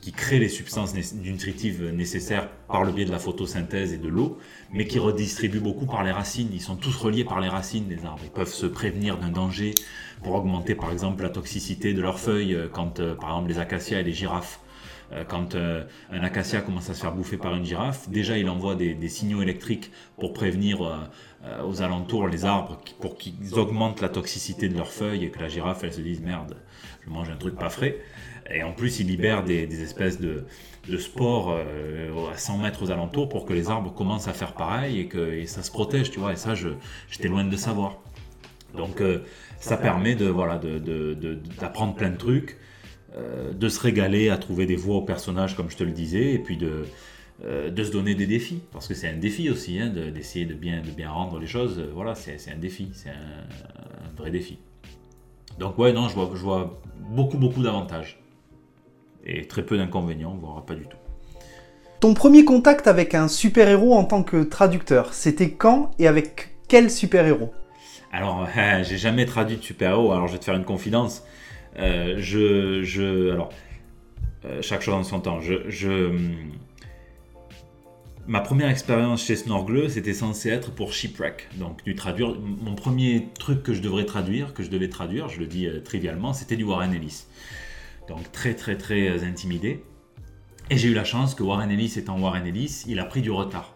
[0.00, 4.38] qui créent les substances nutritives nécessaires par le biais de la photosynthèse et de l'eau,
[4.72, 6.50] mais qui redistribuent beaucoup par les racines.
[6.52, 8.20] Ils sont tous reliés par les racines des arbres.
[8.24, 9.74] Ils peuvent se prévenir d'un danger
[10.22, 14.02] pour augmenter par exemple la toxicité de leurs feuilles quand par exemple les acacias et
[14.02, 14.60] les girafes
[15.26, 18.74] quand euh, un acacia commence à se faire bouffer par une girafe, déjà il envoie
[18.74, 24.68] des, signaux électriques pour prévenir euh, aux alentours les arbres pour qu'ils augmentent la toxicité
[24.68, 26.56] de leurs feuilles et que la girafe elle se dise merde,
[27.04, 27.96] je mange un truc pas frais.
[28.50, 30.46] Et en plus, il libère des, espèces de,
[30.98, 35.06] spores à 100 mètres aux alentours pour que les arbres commencent à faire pareil et
[35.06, 36.32] que ça se protège, tu vois.
[36.32, 37.98] Et ça, j'étais loin de savoir.
[38.74, 39.02] Donc,
[39.60, 40.58] ça permet de voilà
[41.60, 42.56] d'apprendre plein de trucs.
[43.16, 46.34] Euh, de se régaler à trouver des voix aux personnages, comme je te le disais,
[46.34, 46.84] et puis de,
[47.42, 50.52] euh, de se donner des défis, parce que c'est un défi aussi, hein, d'essayer de,
[50.52, 51.82] bien, de bien rendre les choses.
[51.94, 54.58] Voilà, c'est un défi, c'est un, vrai défi.
[55.58, 58.20] Donc ouais, non, je vois, je vois beaucoup, beaucoup d'avantages.
[59.24, 60.98] Et très peu d'inconvénients, voire pas du tout.
[62.00, 66.90] Ton premier contact avec un super-héros en tant que traducteur, c'était quand et avec quel
[66.90, 67.54] super-héros?
[68.12, 68.46] Alors,
[68.82, 71.24] j'ai jamais traduit de super-héros, alors je vais te faire une confidence.
[71.78, 73.50] Euh, je, je, alors,
[74.44, 75.40] euh, chaque chose en son temps.
[75.40, 76.12] Je,
[78.26, 81.48] ma première expérience chez Snorgle, c'était censé être pour Shipwreck.
[81.56, 82.34] Donc, du traduire.
[82.38, 85.80] Mon premier truc que je devrais traduire, que je devais traduire, je le dis euh,
[85.80, 87.24] trivialement, c'était du Warren Ellis.
[88.08, 89.82] Donc, très, très, très intimidé.
[90.70, 93.30] Et j'ai eu la chance que Warren Ellis étant Warren Ellis, il a pris du
[93.30, 93.74] retard.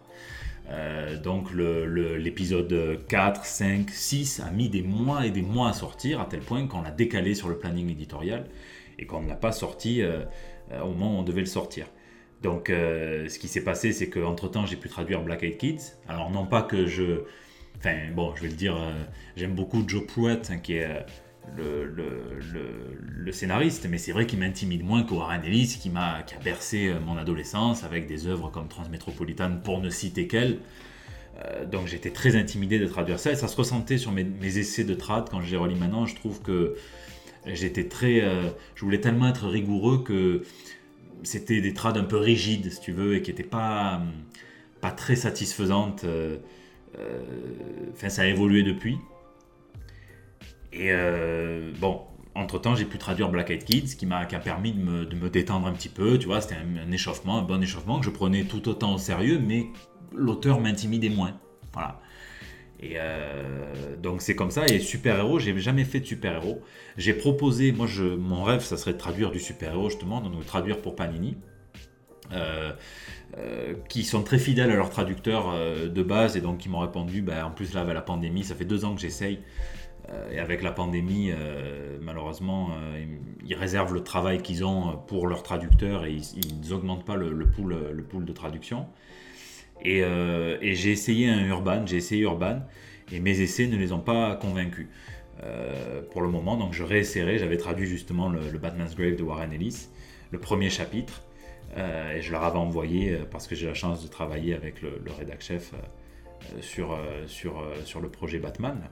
[1.23, 6.25] Donc l'épisode 4, 5, 6 a mis des mois et des mois à sortir, à
[6.27, 8.47] tel point qu'on l'a décalé sur le planning éditorial
[8.99, 10.03] et qu'on ne l'a pas sorti
[10.73, 11.87] au moment où on devait le sortir.
[12.43, 15.95] Donc, ce qui s'est passé, c'est qu'entre-temps, j'ai pu traduire Black Eyed Kids.
[16.09, 17.25] Alors, non pas que je...
[17.79, 18.77] Enfin, bon, je vais le dire,
[19.37, 21.05] j'aime beaucoup Joe Pruitt, hein, qui est
[21.57, 26.39] le, scénariste, mais c'est vrai qu'il m'intimide moins que Warren Ellis, qui m'a qui a
[26.39, 30.59] bercé euh, mon adolescence avec des œuvres comme Transmétropolitane, pour ne citer qu'elle.
[31.45, 34.85] Euh, donc j'étais très intimidé de traduire ça, et ça se ressentait sur mes, essais
[34.85, 36.05] de trad quand je les relis maintenant.
[36.07, 36.77] Je trouve que
[37.47, 38.21] j'étais très.
[38.21, 40.43] Euh, je voulais tellement être rigoureux que
[41.23, 44.03] c'était des trades un peu rigides, si tu veux, et qui n'étaient pas,
[44.81, 46.05] pas très satisfaisantes.
[47.95, 48.99] Enfin, ça a évolué depuis.
[50.73, 52.01] Et euh, bon,
[52.35, 54.81] entre-temps, j'ai pu traduire Black Eyed Kids, qui m'a permis de
[55.15, 56.19] me, détendre un petit peu.
[56.19, 59.39] Tu vois, c'était un, échauffement, un bon échauffement que je prenais tout autant au sérieux,
[59.39, 59.67] mais
[60.15, 61.39] l'auteur m'intimidait moins.
[61.73, 62.01] Voilà.
[62.81, 64.67] Et euh, donc c'est comme ça.
[64.67, 66.63] Et super-héros, j'ai jamais fait de super-héros.
[66.97, 70.45] J'ai proposé, moi, je, mon rêve, ça serait de traduire du super-héros, justement, donc de
[70.45, 71.37] traduire pour Panini.
[72.33, 72.73] Euh,
[73.91, 75.55] qui sont très fidèles à leur traducteur
[75.89, 78.55] de base et donc qui m'ont répondu, bah, en plus là avec la pandémie, ça
[78.55, 79.41] fait deux ans que j'essaye,
[80.31, 83.05] et avec la pandémie, euh, malheureusement, euh,
[83.45, 88.25] ils réservent le travail qu'ils ont pour leurs traducteurs et ils n'augmentent pas le, pool,
[88.25, 88.87] de traduction.
[89.85, 90.03] Et,
[90.75, 92.61] j'ai essayé un Urban, j'ai essayé Urban,
[93.11, 94.89] et mes essais ne les ont pas convaincus.
[96.11, 97.39] pour le moment, donc je réessayerai.
[97.39, 99.89] J'avais traduit justement le, Batman's Grave de Warren Ellis,
[100.31, 101.23] le premier chapitre,
[101.77, 105.11] et je leur avais envoyé parce que j'ai la chance de travailler avec le, le
[105.41, 105.75] chef
[106.61, 108.89] sur, sur, sur le projet Batman.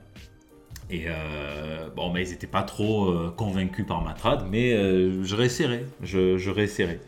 [0.90, 5.22] Et euh, bon, mais ils n'étaient pas trop euh, convaincus par ma trad, mais euh,
[5.22, 6.98] je réessayerai, je.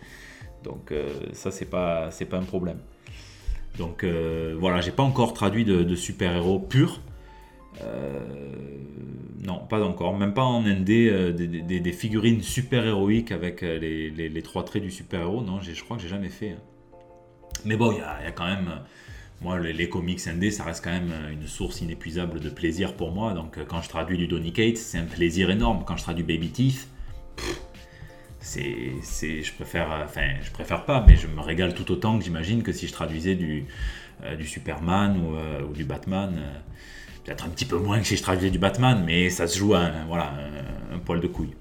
[0.62, 0.94] Donc
[1.32, 2.78] ça, c'est pas, pas un problème.
[3.78, 7.00] Donc voilà, j'ai pas encore traduit de, super-héros purs.
[9.44, 10.16] non, pas encore.
[10.16, 15.42] Même pas en ND, des, des, figurines super-héroïques avec les, trois traits du super-héros.
[15.42, 16.50] Non, je crois que j'ai jamais fait.
[16.50, 16.62] Hein.
[17.64, 18.70] Mais bon, il y a, quand même
[19.42, 23.10] moi, les, comics indés, ça reste quand même euh, une source inépuisable de plaisir pour
[23.10, 23.32] moi.
[23.34, 25.82] Donc, euh, quand je traduis du Donny Cates, c'est un plaisir énorme.
[25.84, 26.86] Quand je traduis Baby Teeth,
[28.38, 32.24] c'est, je préfère, euh, enfin, je préfère pas, mais je me régale tout autant que
[32.24, 33.66] j'imagine que si je traduisais du,
[34.44, 36.40] Superman ou, du Batman.
[37.24, 39.74] peut-être un petit peu moins que si je traduisais du Batman, mais ça se joue
[39.74, 40.32] à un, voilà,
[40.94, 41.54] un poil de couille.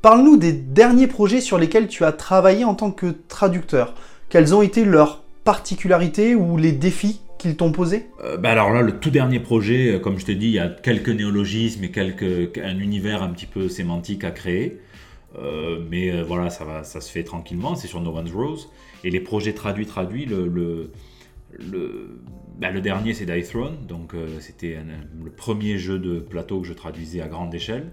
[0.00, 3.94] Parle-nous des derniers projets sur lesquels tu as travaillé en tant que traducteur.
[4.30, 8.04] Quels ont été leurs particularités ou les défis qu'ils t'ont posés?
[8.22, 10.58] Euh, bah Alors là, le tout dernier projet, euh, comme je te dis, il y
[10.58, 14.78] a quelques néologismes et quelques, un univers un petit peu sémantique à créer.
[15.38, 18.68] Euh, mais voilà, ça, va, ça se fait tranquillement, c'est sur No One's Rose.
[19.04, 20.92] Et les projets traduits, traduits, le, le,
[21.58, 22.20] le,
[22.58, 24.76] bah, dernier c'est Die Throne, donc c'était
[25.24, 27.86] le premier jeu de plateau que je traduisais à grande échelle.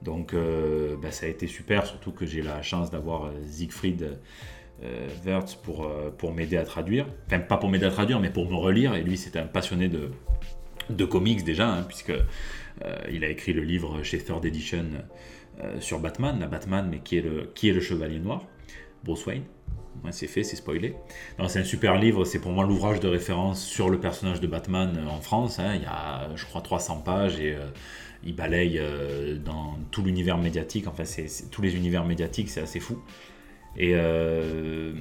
[0.00, 0.34] Donc
[1.02, 4.14] bah, ça a été super, surtout que j'ai la chance d'avoir Siegfried euh,
[5.24, 7.06] Wertz pour, euh, pour m'aider à traduire.
[7.26, 8.94] Enfin, pas pour m'aider à traduire, mais pour me relire.
[8.94, 10.10] Et lui, c'est un passionné de,
[10.90, 14.84] de comics déjà, hein, puisque euh, il a écrit le livre chez Third Edition
[15.80, 18.44] sur Batman, la Batman, mais qui est le, qui est le Chevalier Noir,
[19.04, 19.44] Bruce Wayne.
[20.10, 20.94] c'est fait, c'est spoilé.
[21.48, 25.08] C'est un super livre, c'est pour moi l'ouvrage de référence sur le personnage de Batman
[25.08, 25.58] en France.
[25.58, 25.76] Hein.
[25.76, 27.56] Il y a, je crois, 300 pages et
[28.22, 28.82] il balaye
[29.42, 30.88] dans tout l'univers médiatique.
[30.88, 31.04] Enfin,
[31.50, 33.02] tous les univers médiatiques, c'est assez fou.
[33.78, 34.92] Et euh,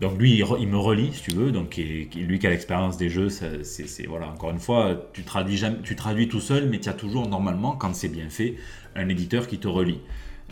[0.00, 1.52] donc lui, il, me relie, si tu veux.
[1.52, 4.28] Donc lui qui a l'expérience des jeux, c'est voilà.
[4.28, 7.94] Encore une fois, tu traduis, tu traduis tout seul, mais tu as toujours normalement, quand
[7.94, 8.56] c'est bien fait,
[8.94, 10.00] un éditeur qui te relie.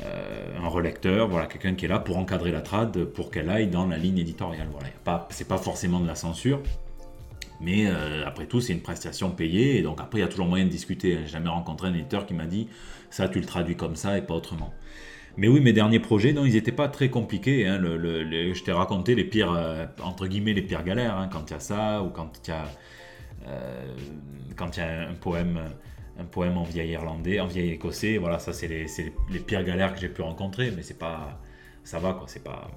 [0.05, 3.69] Euh, un relecteur, voilà, quelqu'un qui est là pour encadrer la trad, pour qu'elle aille
[3.69, 4.69] dans la ligne éditoriale.
[4.73, 6.61] Voilà, pas, c'est pas forcément de la censure,
[7.61, 10.47] mais euh, après tout, c'est une prestation payée, et donc après, il y a toujours
[10.47, 11.19] moyen de discuter.
[11.23, 12.69] J'ai jamais rencontré un éditeur qui m'a dit
[13.11, 14.73] ça, tu le traduis comme ça et pas autrement.
[15.37, 17.67] Mais oui, mes derniers projets, non, ils n'étaient pas très compliqués.
[17.67, 17.81] Hein.
[17.83, 21.57] Je t'ai raconté les pires, euh, entre guillemets, les pires galères, hein, quand il y
[21.57, 22.65] a ça, ou quand il y a,
[23.49, 23.97] euh,
[24.57, 25.59] quand y a un poème,
[26.19, 28.19] un poème en vieil irlandais, en vieil écossais.
[28.19, 31.41] Voilà, ça, c'est les, pires galères que j'ai pu rencontrer, mais c'est pas,
[31.83, 32.25] ça va, quoi.
[32.27, 32.71] C'est pas,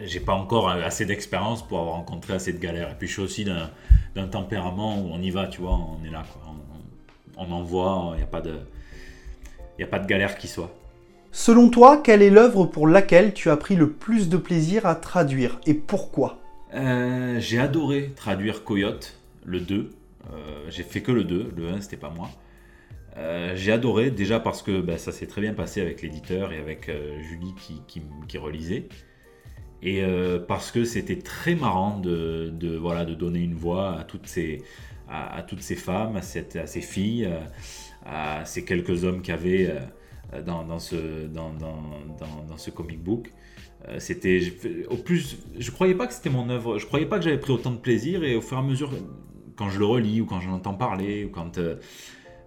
[0.00, 2.90] j'ai pas encore assez d'expérience pour avoir rencontré assez de galères.
[2.92, 6.10] Et puis, je suis aussi d'un tempérament où on y va, tu vois, on est
[6.10, 6.42] là, quoi.
[6.46, 6.58] On,
[7.38, 8.60] on envoie, il n'y a pas de,
[9.78, 10.72] il a pas de galère qui soit.
[11.30, 14.94] Selon toi, quelle est l'œuvre pour laquelle tu as pris le plus de plaisir à
[14.94, 16.38] traduire et pourquoi?
[16.74, 19.90] Euh, J'ai adoré traduire Coyote, le 2.
[20.32, 20.36] Euh,
[20.68, 22.30] j'ai fait que le 2, le 1 c'était pas moi.
[23.18, 26.58] Euh, j'ai adoré déjà parce que ben, ça s'est très bien passé avec l'éditeur et
[26.58, 27.82] avec Julie qui,
[28.26, 28.88] qui, relisait.
[29.82, 30.02] Et
[30.48, 34.62] parce que c'était très marrant de, voilà, de donner une voix à toutes ces,
[35.08, 37.28] à, toutes ces femmes, à, à ces filles,
[38.04, 39.72] à, ces quelques hommes qu'il y avait
[40.44, 43.32] dans, dans, ce, dans, dans, ce comic book.
[43.98, 44.52] c'était
[44.90, 47.52] au plus, je croyais pas que c'était mon œuvre, je croyais pas que j'avais pris
[47.52, 48.90] autant de plaisir et au fur et à mesure,
[49.56, 51.58] quand je le relis ou quand j'en entends parler ou quand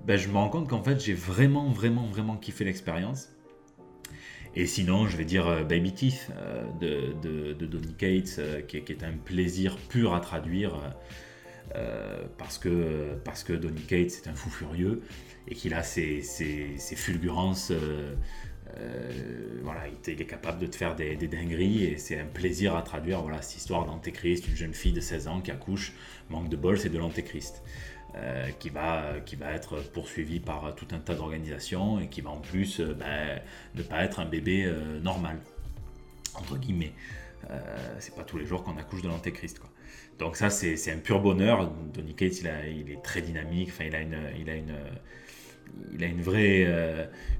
[0.05, 3.29] ben, je me rends compte qu'en fait j'ai vraiment, vraiment, vraiment kiffé l'expérience.
[4.55, 8.77] Et sinon, je vais dire euh, Baby Teeth euh, de, de, Donny Cates, euh, qui,
[8.77, 10.73] est un plaisir pur à traduire,
[12.37, 15.01] parce, que, parce que Donny Cates est un fou furieux
[15.47, 17.71] et qu'il a ses, ses, fulgurances.
[19.63, 23.21] voilà, il, est capable de te faire des, dingueries et c'est un plaisir à traduire.
[23.21, 25.93] Voilà, cette histoire d'Antéchrist, une jeune fille de 16 ans qui accouche,
[26.29, 27.63] manque de bol, c'est de l'Antéchrist.
[28.15, 32.31] Euh, qui, va, qui va être poursuivi par tout un tas d'organisations et qui va
[32.31, 33.39] en plus euh, ben,
[33.73, 35.39] ne pas être un bébé euh, normal,
[36.35, 36.91] entre guillemets.
[37.99, 39.59] c'est pas tous les jours qu'on accouche de l'antéchrist.
[39.59, 39.69] Quoi.
[40.21, 41.69] Donc ça, c'est un pur bonheur.
[41.93, 42.47] Donny Cates, il,
[42.91, 44.73] est très dynamique, enfin, il a une, il a une,
[45.93, 46.67] il a une, vraie,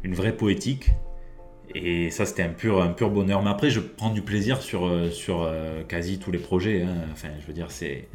[0.03, 0.89] une vraie poétique.
[1.73, 3.41] Et ça, c'était un pur, un pur bonheur.
[3.43, 5.49] Mais après, je prends du plaisir sur, sur
[5.87, 6.81] quasi tous les projets.
[6.81, 7.05] Hein.
[7.13, 8.09] Enfin, je veux dire, c'est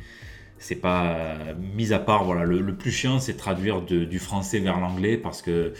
[0.59, 1.37] c'est pas
[1.76, 5.74] mis à part voilà le, plus chiant c'est traduire du français vers l'anglais parce que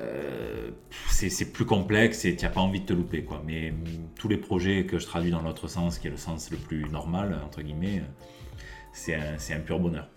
[0.00, 0.70] euh,
[1.08, 3.42] c'est plus complexe et tu n'as pas envie de te louper quoi.
[3.46, 3.72] Mais
[4.18, 6.88] tous les projets que je traduis dans l'autre sens qui est le sens le plus
[6.90, 8.02] normal entre guillemets
[8.92, 10.08] c'est un, un pur bonheur.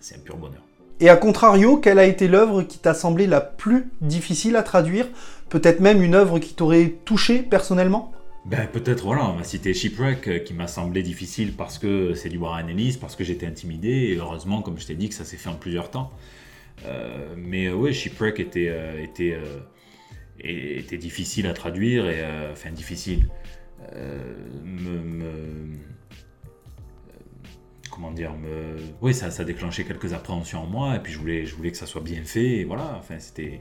[0.00, 0.62] C'est un pur bonheur.
[1.00, 5.08] Et à contrario, quelle a été l'œuvre qui t'a semblé la plus difficile à traduire?
[5.48, 8.12] Peut-être même une œuvre qui t'aurait touché personnellement?
[8.44, 12.28] Ben, peut-être, voilà, on va citer Shipwreck euh, qui m'a semblé difficile parce que c'est
[12.28, 15.24] du Warren Ellis, parce que j'étais intimidé, et heureusement, comme je t'ai dit, que ça
[15.24, 16.10] s'est fait en plusieurs temps.
[16.84, 18.72] Euh, mais euh, oui, Shipwreck était,
[20.38, 23.28] était, difficile à traduire, et, enfin difficile.
[24.64, 25.78] Me,
[27.90, 31.76] comment dire me, oui ça, déclenchait quelques appréhensions en moi et puis je voulais que
[31.76, 33.60] ça soit bien fait et voilà enfin c'était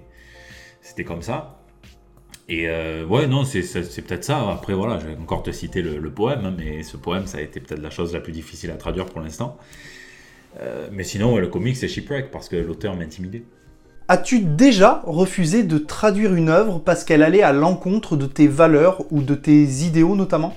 [0.82, 1.62] c'était comme ça
[2.52, 3.62] et euh, ouais, non, c'est
[4.02, 4.50] peut-être ça.
[4.52, 7.42] Après, voilà, je vais encore te citer le, poème, hein, mais ce poème, ça a
[7.42, 9.58] été peut-être la chose la plus difficile à traduire pour l'instant.
[10.60, 13.44] Euh, mais sinon, le comic, c'est Shipwreck, parce que l'auteur m'intimidait.
[14.08, 19.06] As-tu déjà refusé de traduire une œuvre parce qu'elle allait à l'encontre de tes valeurs
[19.10, 20.54] ou de tes idéaux notamment?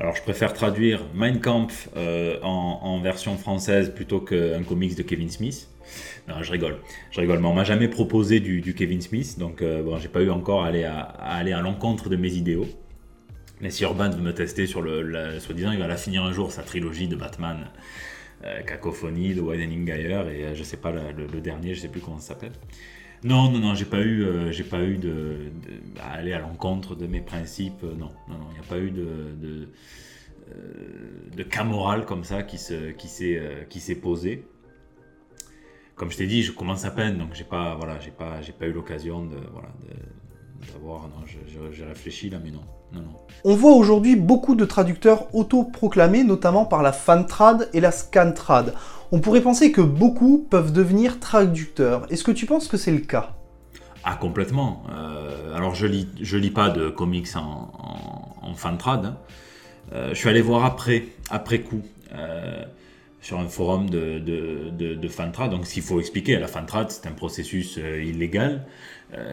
[0.00, 5.02] Alors je préfère traduire Mein Kampf euh, en, en, version française plutôt qu'un comics de
[5.02, 5.68] Kevin Smith.
[6.28, 6.78] Non, je rigole.
[7.10, 10.22] Je rigole, mais on m'a jamais proposé du, Kevin Smith, donc euh, bon, j'ai pas
[10.22, 12.68] eu encore à aller à, aller à l'encontre de mes idéaux.
[13.60, 16.50] Mais si Urban veut me tester sur le, soi-disant, il va la finir un jour
[16.50, 17.68] sa trilogie de Batman,
[18.66, 22.18] Cacophonie, The Widening Geyer et euh, je sais pas le, dernier, je sais plus comment
[22.18, 22.52] ça s'appelle.
[23.22, 25.52] Non, non, non, j'ai pas eu, j'ai pas eu de,
[26.10, 27.82] aller à l'encontre de mes principes.
[27.82, 29.68] non, non, non, il n'y a pas eu de, de,
[31.36, 34.44] de cas moral comme ça qui se, qui s'est, qui s'est posé
[36.00, 38.52] comme je t'ai dit, je commence à peine, donc j'ai pas, voilà, j'ai pas, j'ai
[38.52, 39.68] pas eu l'occasion de, voilà,
[40.72, 41.08] d'avoir.
[41.08, 43.20] Non, j'ai réfléchi là, mais non, non, non.
[43.44, 48.74] On voit aujourd'hui beaucoup de traducteurs autoproclamés, notamment par la Fantrad et la Scantrad.
[49.12, 52.06] On pourrait penser que beaucoup peuvent devenir traducteurs.
[52.10, 53.34] Est-ce que tu penses que c'est le cas?
[54.04, 54.84] Ah, complètement.
[54.92, 57.72] Euh, alors, je lis, je lis pas de comics en,
[58.42, 59.06] en, Fantrad.
[59.06, 59.16] Hein.
[59.92, 61.82] Euh, je suis allé voir après, après coup.
[62.12, 62.64] Euh,
[63.22, 65.50] sur un forum de, de, de, Fantrad.
[65.50, 68.64] Donc, s'il faut expliquer, la Fantrad, c'est un processus illégal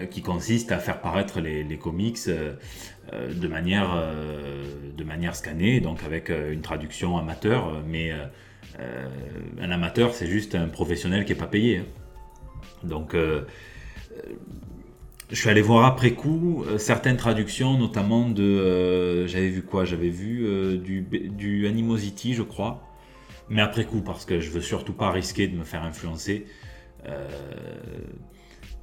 [0.10, 2.54] qui consiste à faire paraître les, comics euh,
[3.34, 3.96] de, manière,
[4.96, 7.82] de manière scannée, donc avec une traduction amateur.
[7.88, 8.12] Mais
[9.60, 11.78] un amateur, c'est juste un professionnel qui n'est pas payé.
[11.78, 11.86] Hein.
[12.84, 13.16] Donc,
[15.30, 19.28] je suis allé voir après coup certaines traductions, notamment de.
[19.28, 19.86] j'avais vu quoi?
[19.86, 22.84] J'avais vu du, du Animosity, je crois
[23.50, 26.46] mais après coup, parce que je veux surtout pas risquer de me faire influencer.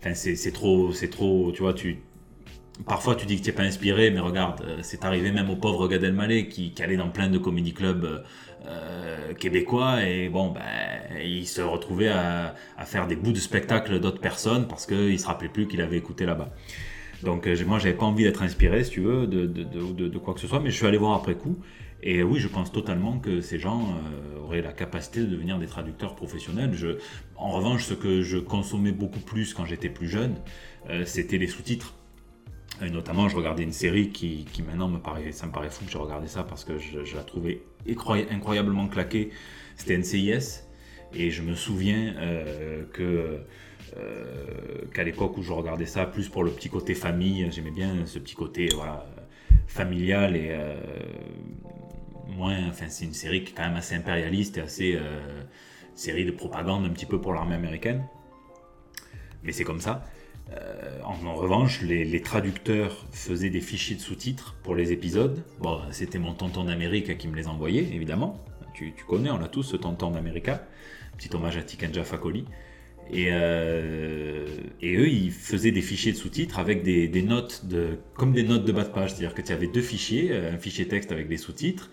[0.07, 1.99] Euh, enfin, c'est trop, c'est trop, tu vois, tu,
[2.87, 5.57] parfois tu dis que tu n'es pas inspiré, mais regarde, euh, c'est arrivé même au
[5.57, 8.25] pauvre Gad Elmaleh qui, allait dans plein de comédie clubs
[8.67, 10.61] euh, québécois et bon, ben,
[11.23, 15.49] il se retrouvait à, faire des bouts de spectacle d'autres personnes parce qu'il se rappelait
[15.49, 16.51] plus qu'il avait écouté là-bas.
[17.23, 20.47] Donc moi, j'avais pas envie d'être inspiré, si tu veux, de, de, quoi que ce
[20.47, 21.57] soit, mais je suis allé voir après coup.
[22.07, 25.67] Et oui, je pense totalement que ces gens euh, auraient la capacité de devenir des
[25.67, 26.71] traducteurs professionnels.
[27.35, 30.37] En revanche, ce que je consommais beaucoup plus quand j'étais plus jeune,
[30.91, 31.95] euh, c'était les sous-titres.
[32.83, 35.91] Notamment, je regardais une série qui, qui, maintenant me paraît, ça me paraît fou que
[35.91, 37.63] j'ai regardé ça parce que je, la trouvais
[38.31, 39.31] incroyablement claquée.
[39.77, 40.65] C'était NCIS.
[41.15, 42.83] Et je me souviens euh,
[44.93, 48.19] qu'à l'époque où je regardais ça, plus pour le petit côté famille, j'aimais bien ce
[48.19, 48.69] petit côté
[49.69, 50.55] familial et,
[52.29, 52.69] moins.
[52.69, 54.99] Enfin, c'est une série qui est quand même assez impérialiste et assez
[55.95, 58.05] série de propagande un petit peu pour l'armée américaine.
[59.43, 60.05] Mais c'est comme ça.
[61.05, 65.43] en, revanche, les, traducteurs faisaient des fichiers de sous-titres pour les épisodes.
[65.61, 68.45] Bon, c'était mon tonton d'Amérique qui me les envoyait, évidemment.
[68.75, 70.51] Tu, connais, on a tous ce tonton d'Amérique.
[71.17, 72.45] Petit hommage à Tikanja Fakoli.
[73.11, 74.47] Et, euh,
[74.81, 78.65] et, eux, ils faisaient des fichiers de sous-titres avec des, notes, de, comme des notes
[78.65, 79.11] de bas de page.
[79.11, 81.91] C'est-à-dire que tu avais deux fichiers, euh, un fichier texte avec des sous-titres,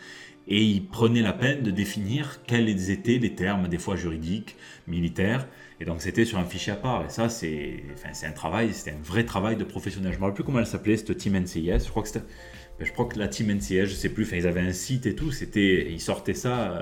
[0.47, 4.55] et ils prenaient la peine de définir quels étaient les termes, des fois juridiques,
[4.87, 5.47] militaires.
[5.79, 7.05] Et donc c'était sur un fichier à part.
[7.05, 10.11] Et ça, c'est enfin, un travail, c'était un vrai travail de professionnel.
[10.11, 11.85] Je ne me rappelle plus comment elle s'appelait, cette Team NCIS.
[11.85, 12.09] Je crois que.
[12.13, 15.05] Ben, je crois que la Team NCIS, je sais plus, enfin, ils avaient un site
[15.05, 16.81] et tout, ils sortaient ça, euh,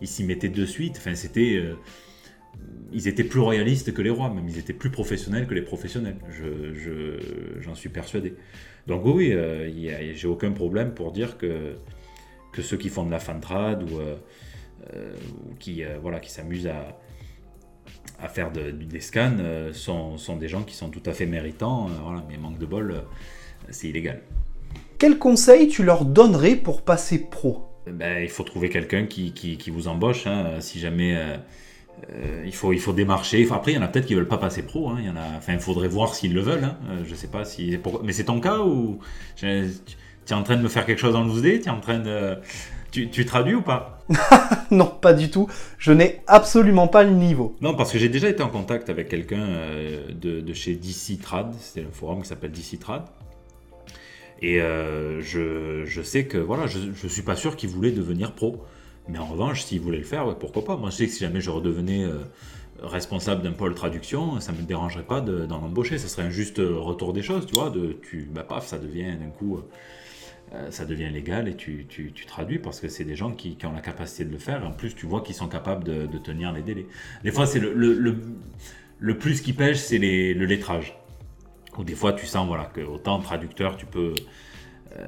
[0.00, 1.62] ils s'y mettaient de suite, enfin, c'était,
[2.92, 6.16] ils étaient plus royalistes que les rois, même ils étaient plus professionnels que les professionnels.
[7.60, 8.34] J'en suis persuadé.
[8.86, 9.70] Donc oui, euh,
[10.14, 11.76] j'ai aucun problème pour dire que,
[12.52, 14.16] que ceux qui font de la fantrad ou, euh,
[14.94, 15.12] euh,
[15.58, 16.98] qui voilà qui s'amusent à,
[18.20, 19.36] à faire des scans
[19.72, 21.86] sont, sont, des gens qui sont tout à fait méritants.
[22.02, 23.02] voilà, mais manque de bol,
[23.70, 24.22] c'est illégal.
[24.98, 27.68] Quel conseil tu leur donnerais pour passer pro?
[27.86, 30.26] Ben, Il faut trouver quelqu'un qui, qui, qui, vous embauche.
[30.26, 31.38] Hein, si jamais
[32.10, 33.46] euh, il, faut, il faut démarcher.
[33.50, 34.90] après, il y en a peut-être qui veulent pas passer pro.
[34.90, 34.96] Hein.
[35.00, 36.64] Il y en a, enfin, faudrait voir s'ils le veulent.
[36.64, 36.78] Hein.
[36.90, 37.78] Euh, je sais pas si.
[38.02, 38.98] Mais c'est ton cas ou
[40.28, 41.80] tu es en train de me faire quelque chose en loose day Tu es en
[41.80, 42.36] train de.
[42.92, 43.98] Tu, tu traduis ou pas?
[44.70, 45.48] Non, pas du tout.
[45.78, 47.56] Je n'ai absolument pas le niveau.
[47.62, 51.18] Non, parce que j'ai déjà été en contact avec quelqu'un euh, de, de, chez DC
[51.22, 51.54] Trad.
[51.58, 53.04] C'est un forum qui s'appelle DC Trad.
[54.40, 58.64] Et je, je, sais que voilà, je, je suis pas sûr qu'il voulait devenir pro.
[59.08, 60.76] Mais en revanche, s'il voulait le faire, pourquoi pas?
[60.76, 62.18] Moi, je sais que si jamais je redevenais euh,
[62.82, 65.96] responsable d'un pôle traduction, ça ne me dérangerait pas d'en embaucher.
[65.98, 67.70] Ça serait un juste retour des choses, tu vois.
[67.70, 69.62] De, tu, bah, paf, ça devient d'un coup, euh,
[70.70, 73.72] ça devient légal et tu, tu, traduis parce que c'est des gens qui, qui, ont
[73.72, 74.62] la capacité de le faire.
[74.62, 76.86] Et en plus, tu vois qu'ils sont capables de, de, tenir les délais.
[77.22, 78.18] Des fois, c'est le, le,
[78.98, 80.96] le, plus qui pêche, c'est le lettrage.
[81.76, 84.14] Ou des fois, tu sens voilà, que autant traducteur, tu peux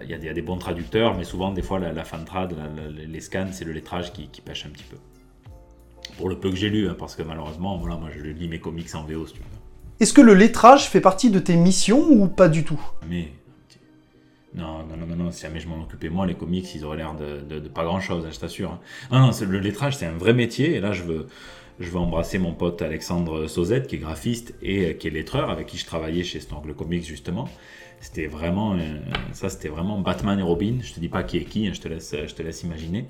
[0.03, 2.55] il euh, y, a des bons traducteurs, mais souvent, des fois, la, la fantrad,
[2.97, 4.97] les scans, c'est le lettrage qui, pêche un petit peu.
[6.17, 8.61] Pour le peu que j'ai lu, hein, parce que malheureusement, voilà, moi, je lis mes
[8.61, 9.47] comics en VO, si tu veux.
[10.01, 12.81] Est-ce que le lettrage fait partie de tes missions ou pas du tout?
[13.09, 13.33] Mais
[14.55, 17.15] non, non, non, non, si jamais je m'en occupais moi, les comics, ils auraient l'air
[17.15, 18.73] de, pas grand-chose, hein, je t'assure.
[18.73, 18.81] Hein.
[19.13, 21.27] Non, non, le lettrage, c'est un vrai métier, et là, je veux,
[21.79, 25.51] je veux embrasser mon pote Alexandre Sauzette, qui est graphiste et euh, qui est lettreur,
[25.51, 27.49] avec qui je travaillais chez Snorgle Comics, justement.
[28.01, 28.99] C'était vraiment, euh,
[29.33, 30.79] ça c'était vraiment Batman et Robin.
[30.83, 33.07] Je te dis pas qui est qui, hein, je, te laisse, je te laisse imaginer.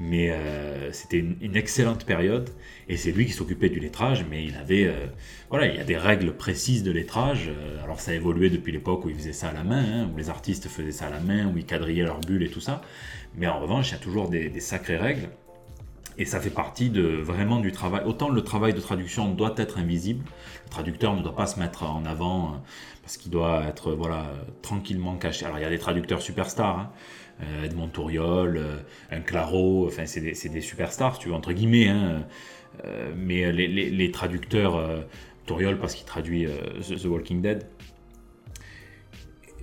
[0.00, 2.50] Mais euh, c'était une, excellente période
[2.88, 4.26] et c'est lui qui s'occupait du lettrage.
[4.28, 5.06] Mais il avait, euh,
[5.50, 7.50] voilà, il y a des règles précises de lettrage.
[7.82, 10.16] alors ça a évolué depuis l'époque où il faisait ça à la main, hein, où
[10.16, 12.82] les artistes faisaient ça à la main, où ils quadrillaient leurs bulles et tout ça.
[13.36, 15.28] Mais en revanche, il y a toujours des, des sacrées règles.
[16.16, 18.02] Et ça fait partie de vraiment du travail.
[18.04, 20.24] Autant le travail de traduction doit être invisible,
[20.64, 22.62] le traducteur ne doit pas se mettre en avant
[23.02, 24.26] parce qu'il doit être voilà
[24.62, 25.44] tranquillement caché.
[25.44, 26.90] Alors il y a des traducteurs superstars, hein.
[27.42, 28.76] Euh, Edmond Touriol, euh,
[29.10, 31.88] un Claro, enfin c'est des, superstars, tu veux entre guillemets.
[31.88, 32.24] Hein.
[32.84, 35.04] Euh, mais les, traducteurs,
[35.46, 36.46] Touriol parce qu'il traduit
[36.80, 37.66] The Walking Dead,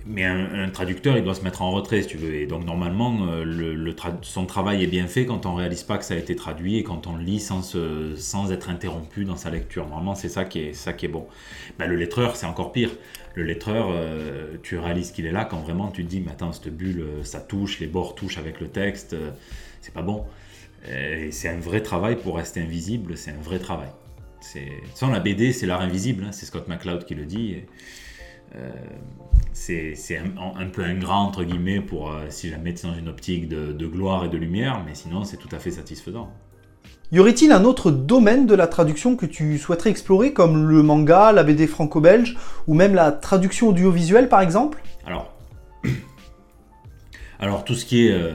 [0.06, 2.34] mais un, traducteur, il doit se mettre en retrait, si tu veux.
[2.34, 6.14] Et donc, normalement, le, son travail est bien fait quand on réalise pas que ça
[6.14, 9.86] a été traduit et quand on lit sans, être interrompu dans sa lecture.
[9.86, 11.26] Normalement, c'est ça qui est, ça qui est bon.
[11.78, 12.90] Ben, le lettreur, c'est encore pire.
[13.34, 16.52] Le lettreur, euh, tu réalises qu'il est là quand vraiment tu te dis, mais attends,
[16.52, 19.16] cette bulle, euh, ça touche, les bords touchent avec le texte,
[19.80, 20.24] c'est pas bon.
[20.88, 23.90] Et c'est un vrai travail pour rester invisible, c'est un vrai travail.
[24.94, 26.32] Sans la BD, c'est l'art invisible, hein.
[26.32, 27.62] c'est Scott McCloud qui le dit.
[28.56, 28.70] Euh,
[29.52, 33.48] c'est un, peu ingrat entre guillemets pour euh, si jamais tu es dans une optique
[33.48, 36.32] de, gloire et de lumière, mais sinon c'est tout à fait satisfaisant.
[37.10, 41.32] Y aurait-il un autre domaine de la traduction que tu souhaiterais explorer, comme le manga,
[41.32, 44.82] la BD franco-belge, ou même la traduction audiovisuelle par exemple?
[45.06, 45.34] Alors,
[47.38, 48.32] alors tout ce qui est euh,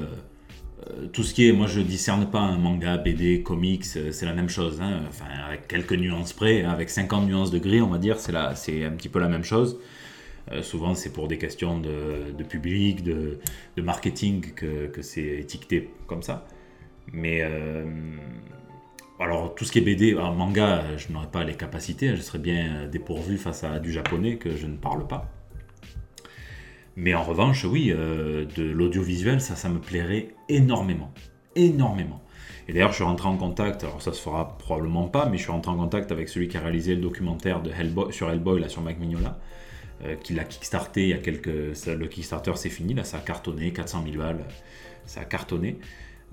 [1.11, 4.49] tout ce qui est, moi je discerne pas un manga, BD, comics, c'est la même
[4.49, 5.01] chose, hein.
[5.09, 6.69] enfin avec quelques nuances près, hein.
[6.69, 9.77] avec 50 nuances de gris on va dire, c'est un petit peu la même chose.
[10.51, 13.39] Euh, souvent, c'est pour des questions de, public, de,
[13.77, 16.47] marketing que, c'est étiqueté comme ça.
[17.13, 17.85] Mais euh,
[19.19, 22.87] alors, tout ce qui est BD, manga, je n'aurais pas les capacités, je serais bien
[22.87, 25.31] dépourvu face à du japonais que je ne parle pas.
[26.95, 31.13] Mais en revanche, oui, euh, de l'audiovisuel, ça, ça me plairait énormément.
[31.55, 32.21] Énormément.
[32.67, 35.43] Et d'ailleurs, je suis rentré en contact, alors ça se fera probablement pas, mais je
[35.43, 37.61] suis rentré en contact avec celui qui a réalisé le documentaire
[38.09, 39.39] sur Hellboy, là, sur Mac Mignola,
[40.05, 41.45] euh, qui l'a kickstarté il y a quelques.
[41.47, 44.43] le Kickstarter c'est fini, là ça a cartonné, 400 000 balles,
[45.05, 45.79] ça a cartonné.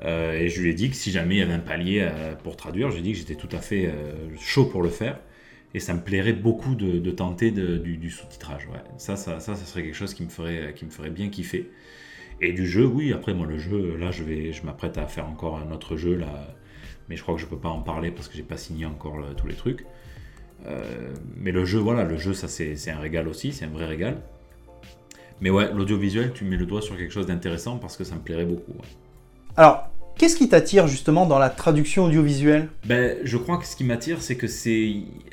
[0.03, 2.09] Et je lui ai dit que si jamais il y avait un palier
[2.43, 3.91] pour traduire, j'ai dit que j'étais tout à fait
[4.39, 5.19] chaud pour le faire.
[5.73, 8.69] Et ça me plairait beaucoup de, tenter du, sous-titrage.
[8.97, 11.71] Ça, ça, ça, ça, serait quelque chose qui me, ferait, qui me ferait bien kiffer.
[12.41, 15.59] Et du jeu, oui, après, moi, le jeu, là, je, je m'apprête à faire encore
[15.59, 16.57] un autre jeu, là.
[17.09, 19.19] Mais je crois que je peux pas en parler parce que j'ai pas signé encore
[19.37, 19.85] tous les trucs.
[20.67, 23.87] Euh, mais le jeu, voilà, le jeu, ça, c'est, un régal aussi, c'est un vrai
[23.87, 24.23] régal.
[25.41, 28.21] Mais ouais, l'audiovisuel, tu mets le doigt sur quelque chose d'intéressant parce que ça me
[28.21, 28.75] plairait beaucoup.
[29.57, 32.69] Alors, Qu'est-ce qui t'attire justement dans la traduction audiovisuelle?
[32.87, 34.47] Ben, Je crois que ce qui m'attire, c'est que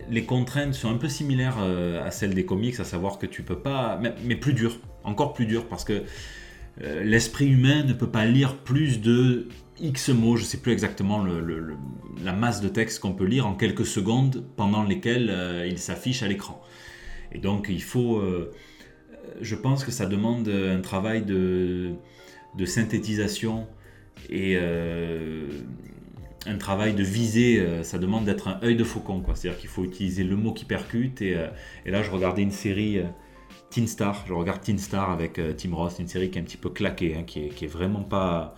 [0.09, 3.43] les contraintes sont un peu similaires euh, à celles des comics, à savoir que tu
[3.43, 6.01] peux pas, mais plus dur, encore plus dur, parce que
[6.81, 9.49] euh, l'esprit humain ne peut pas lire plus de
[9.79, 11.23] X mots, je ne sais plus exactement
[12.23, 16.23] la masse de texte qu'on peut lire en quelques secondes pendant lesquelles euh, il s'affiche
[16.23, 16.59] à l'écran.
[17.33, 18.21] Et donc il faut,
[19.39, 21.95] je pense que ça demande un travail de
[22.65, 23.67] synthétisation
[24.29, 25.47] et euh,
[26.45, 29.21] un travail de visée, euh, ça demande d'être un œil de faucon.
[29.33, 31.21] C'est-à-dire qu'il faut utiliser le mot qui percute.
[31.21, 31.47] Et, euh,
[31.85, 33.01] là, je regardais une série
[33.69, 34.23] Teen Star.
[34.27, 37.15] Je regarde Teen Star avec Tim Roth, une série qui est un petit peu claquée,
[37.15, 38.55] hein, qui, est, vraiment pas.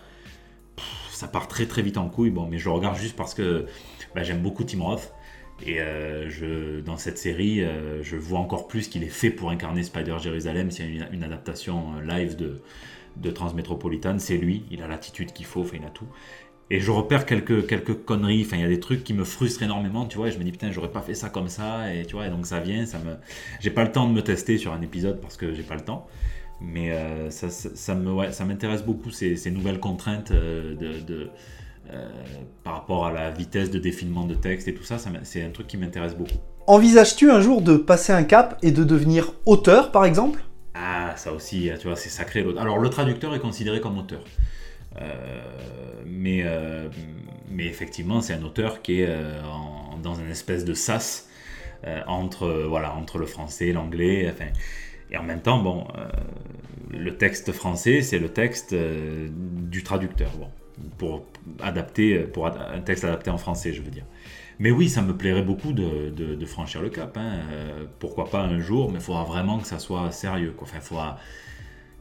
[1.11, 2.31] ça part très très vite en couille.
[2.31, 3.65] Bon, mais je regarde juste parce que
[4.15, 5.13] bah, j'aime beaucoup Tim Roth.
[5.65, 5.79] Et
[6.83, 7.63] dans cette série,
[8.01, 10.71] je vois encore plus qu'il est fait pour incarner Spider Jérusalem.
[10.71, 12.61] C'est une, adaptation live de,
[13.17, 16.07] de Transmétropolitane, c'est lui, il a l'attitude qu'il faut, enfin, il a tout.
[16.69, 19.63] Et je repère quelques, quelques conneries, enfin, il y a des trucs qui me frustrent
[19.63, 22.05] énormément, tu vois, et je me dis, putain, j'aurais pas fait ça comme ça, et
[22.05, 23.15] tu vois, et donc ça vient, ça me...
[23.59, 25.81] J'ai pas le temps de me tester sur un épisode parce que j'ai pas le
[25.81, 26.07] temps,
[26.61, 31.29] mais euh, ça, ça, me, ça m'intéresse beaucoup, ces, ces, nouvelles contraintes euh, de...
[31.91, 32.07] Euh,
[32.63, 35.49] par rapport à la vitesse de défilement de texte et tout ça, ça c'est un
[35.49, 36.37] truc qui m'intéresse beaucoup.
[36.65, 40.45] Envisages-tu un jour de passer un cap et de devenir auteur, par exemple?
[40.75, 42.45] Ah, ça aussi, tu vois, c'est sacré.
[42.57, 44.23] Alors, le traducteur est considéré comme auteur.
[45.01, 45.41] Euh,
[46.05, 46.89] mais, euh,
[47.49, 49.41] mais effectivement, c'est un auteur qui est euh,
[50.01, 51.29] dans une espèce de sas
[52.07, 54.33] entre, voilà, entre le français et l'anglais.
[55.11, 55.85] Et en même temps, bon,
[56.89, 60.31] le texte français, c'est le texte du traducteur.
[60.37, 60.47] Bon,
[60.97, 61.25] pour
[61.61, 64.05] adapter, pour un texte adapté en français, je veux dire.
[64.59, 67.17] Mais oui, ça me plairait beaucoup de, franchir le cap.
[67.17, 67.39] Hein.
[67.51, 70.53] Euh, pourquoi pas un jour, mais il faudra vraiment que ça soit sérieux.
[70.55, 70.67] Quoi.
[70.69, 71.19] Enfin, faudra...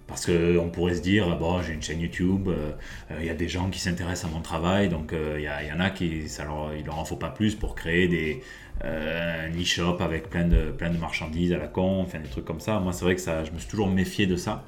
[0.09, 2.73] Parce qu'on pourrait se dire, bon, j'ai une chaîne YouTube, euh,
[3.19, 5.81] il y a des gens qui s'intéressent à mon travail, donc euh, il y, en
[5.81, 8.43] a qui, ça leur, il leur en faut pas plus pour créer des,
[8.83, 12.79] un e-shop avec plein de, marchandises à la con, enfin des trucs comme ça.
[12.81, 14.65] Moi, c'est vrai que ça, je me suis toujours méfié de ça.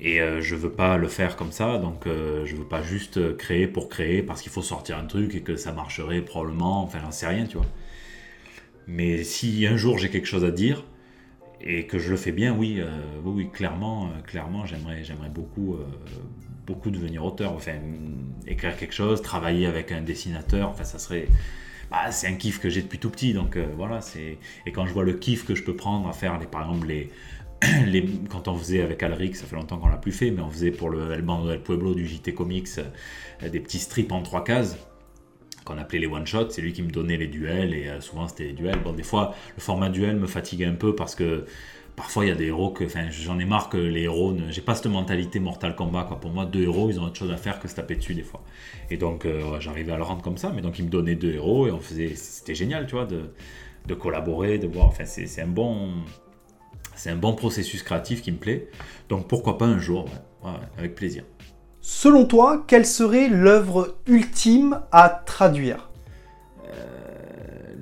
[0.00, 3.36] Et euh, je veux pas le faire comme ça, donc euh, je veux pas juste
[3.36, 6.98] créer pour créer parce qu'il faut sortir un truc et que ça marcherait probablement, enfin
[7.00, 7.66] j'en sais rien, tu vois.
[8.86, 10.84] Mais si un jour j'ai quelque chose à dire
[11.60, 12.88] et que je le fais bien, oui, euh,
[13.24, 15.78] oui, clairement, clairement, j'aimerais, j'aimerais beaucoup,
[16.66, 17.76] beaucoup devenir auteur, enfin
[18.46, 21.28] écrire quelque chose, travailler avec un dessinateur, enfin ça serait,
[21.90, 24.92] bah, c'est un kiff que j'ai depuis tout petit, donc voilà, c'est et quand je
[24.92, 27.10] vois le kiff que je peux prendre à faire, les, par exemple les
[28.30, 30.70] quand on faisait avec Alric, ça fait longtemps qu'on l'a plus fait, mais on faisait
[30.70, 34.44] pour le El Bando del Pueblo du JT Comics euh, des petits strips en trois
[34.44, 34.76] cases
[35.64, 36.50] qu'on appelait les one shots.
[36.50, 38.80] C'est lui qui me donnait les duels et euh, souvent c'était les duels.
[38.80, 41.46] Bon, des fois, le format duel me fatiguait un peu parce que
[41.96, 44.50] parfois il y a des héros que, enfin, j'en ai marre que les héros, ne...
[44.50, 46.04] j'ai pas cette mentalité Mortal Kombat.
[46.04, 46.20] Quoi.
[46.20, 48.22] Pour moi, deux héros, ils ont autre chose à faire que se taper dessus des
[48.22, 48.42] fois.
[48.90, 51.32] Et donc, euh, j'arrivais à le rendre comme ça, mais donc il me donnait deux
[51.32, 54.86] héros et on faisait, c'était génial, tu vois, de collaborer, de voir.
[54.86, 55.92] Enfin, c'est un bon
[56.96, 58.68] c'est un bon processus créatif qui me plaît.
[59.08, 60.08] Donc pourquoi pas un jour,
[60.78, 61.24] avec plaisir.
[61.80, 65.90] Selon toi, quelle serait l'œuvre ultime à traduire?
[66.66, 67.74] Euh,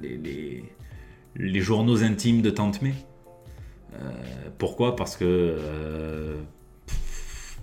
[1.36, 2.94] les, journaux intimes de Tante May.
[3.94, 4.10] Euh,
[4.58, 4.96] pourquoi?
[4.96, 6.36] Parce que euh,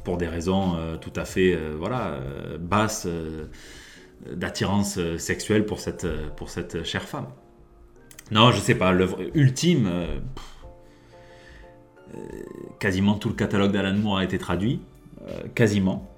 [0.06, 2.20] pour des raisons tout à fait voilà,
[2.58, 3.06] basses
[4.32, 7.28] d'attirance sexuelle pour cette, pour cette chère femme.
[8.32, 9.90] Non, je sais pas, l'œuvre ultime,
[12.80, 14.80] quasiment tout le catalogue d'Alan Moore a été traduit,
[15.28, 16.10] euh, quasiment.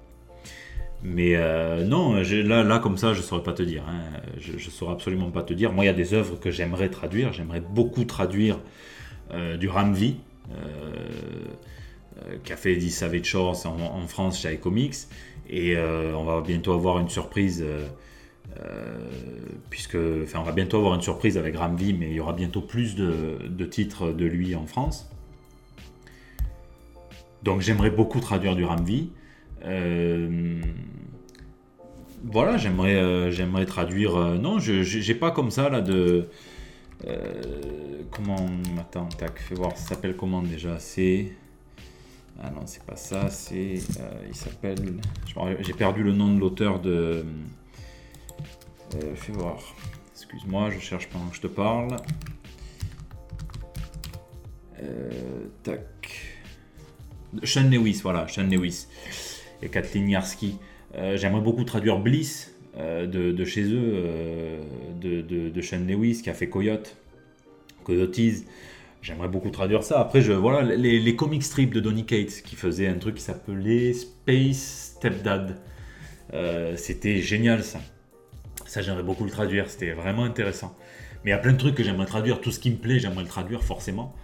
[1.02, 3.82] Mais euh, non, là, là, comme ça, je ne saurais pas te dire.
[3.88, 4.20] Hein.
[4.38, 5.72] Je ne saurais absolument pas te dire.
[5.72, 7.32] Moi, il y a des œuvres que j'aimerais traduire.
[7.32, 8.58] J'aimerais beaucoup traduire
[9.58, 10.16] du Ramvi,
[12.44, 15.08] qui a fait Eddie Savage en, en, France chez iComics.
[15.50, 17.64] Et on va bientôt avoir une surprise.
[19.70, 22.94] puisque, on va bientôt avoir une surprise avec Ramvi, mais il y aura bientôt plus
[22.94, 25.11] de titres de lui en France.
[27.42, 29.10] Donc j'aimerais beaucoup traduire du Ramvi.
[29.64, 30.60] Euh,
[32.24, 34.16] voilà, j'aimerais, euh, traduire.
[34.16, 36.28] Euh, non, je j'ai pas comme ça là de.
[38.10, 38.46] comment.
[38.78, 41.32] Attends, tac, fais voir, ça s'appelle comment déjà C'est.
[42.42, 43.74] Ah non, c'est pas ça, c'est.
[44.28, 45.00] il s'appelle.
[45.60, 47.24] J'ai perdu le nom de l'auteur de.
[49.14, 49.58] fais voir.
[50.12, 51.96] Excuse-moi, je cherche pendant que je te parle.
[55.64, 56.31] tac.
[57.44, 58.86] Sean Lewis, voilà, Sean Lewis
[59.62, 60.58] et Kathleen Yarski.
[61.14, 64.62] J'aimerais beaucoup traduire Bliss euh, de, chez eux, euh,
[64.98, 66.96] de, de, Sean Lewis qui a fait Coyote,
[67.84, 68.46] Coyotes.
[69.02, 70.00] J'aimerais beaucoup traduire ça.
[70.00, 73.92] Après, je, voilà, les, comic strips de Donny Cates qui faisait un truc qui s'appelait
[73.92, 75.58] Space Stepdad.
[76.32, 77.80] Euh, c'était génial ça.
[78.64, 79.68] Ça, j'aimerais beaucoup le traduire.
[79.68, 80.74] C'était vraiment intéressant.
[81.24, 82.40] Mais il y a plein de trucs que j'aimerais traduire.
[82.40, 84.14] Tout ce qui me plaît, j'aimerais le traduire forcément.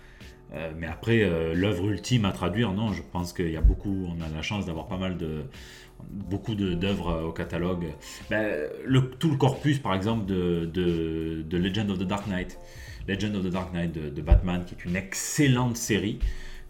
[0.78, 4.28] Mais après, l'œuvre ultime à traduire, non, je pense qu'il y a beaucoup, on a
[4.34, 5.44] la chance d'avoir pas mal de,
[6.10, 7.86] beaucoup d'œuvres au catalogue.
[8.30, 8.68] Ben,
[9.18, 12.58] tout le corpus, par exemple, de, de, Legend of the Dark Knight,
[13.06, 16.18] Legend of the Dark Knight de, Batman, qui est une excellente série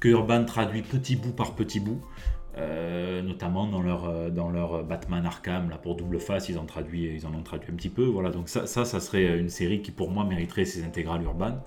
[0.00, 2.00] que Urban traduit petit bout par petit bout.
[2.56, 7.14] Euh, notamment dans leur, dans leur Batman Arkham, là pour double face, ils, ont traduit,
[7.14, 8.04] ils en ont traduit un petit peu.
[8.04, 11.60] Voilà, donc ça, ça, ça serait une série qui pour moi mériterait ses intégrales urbaines.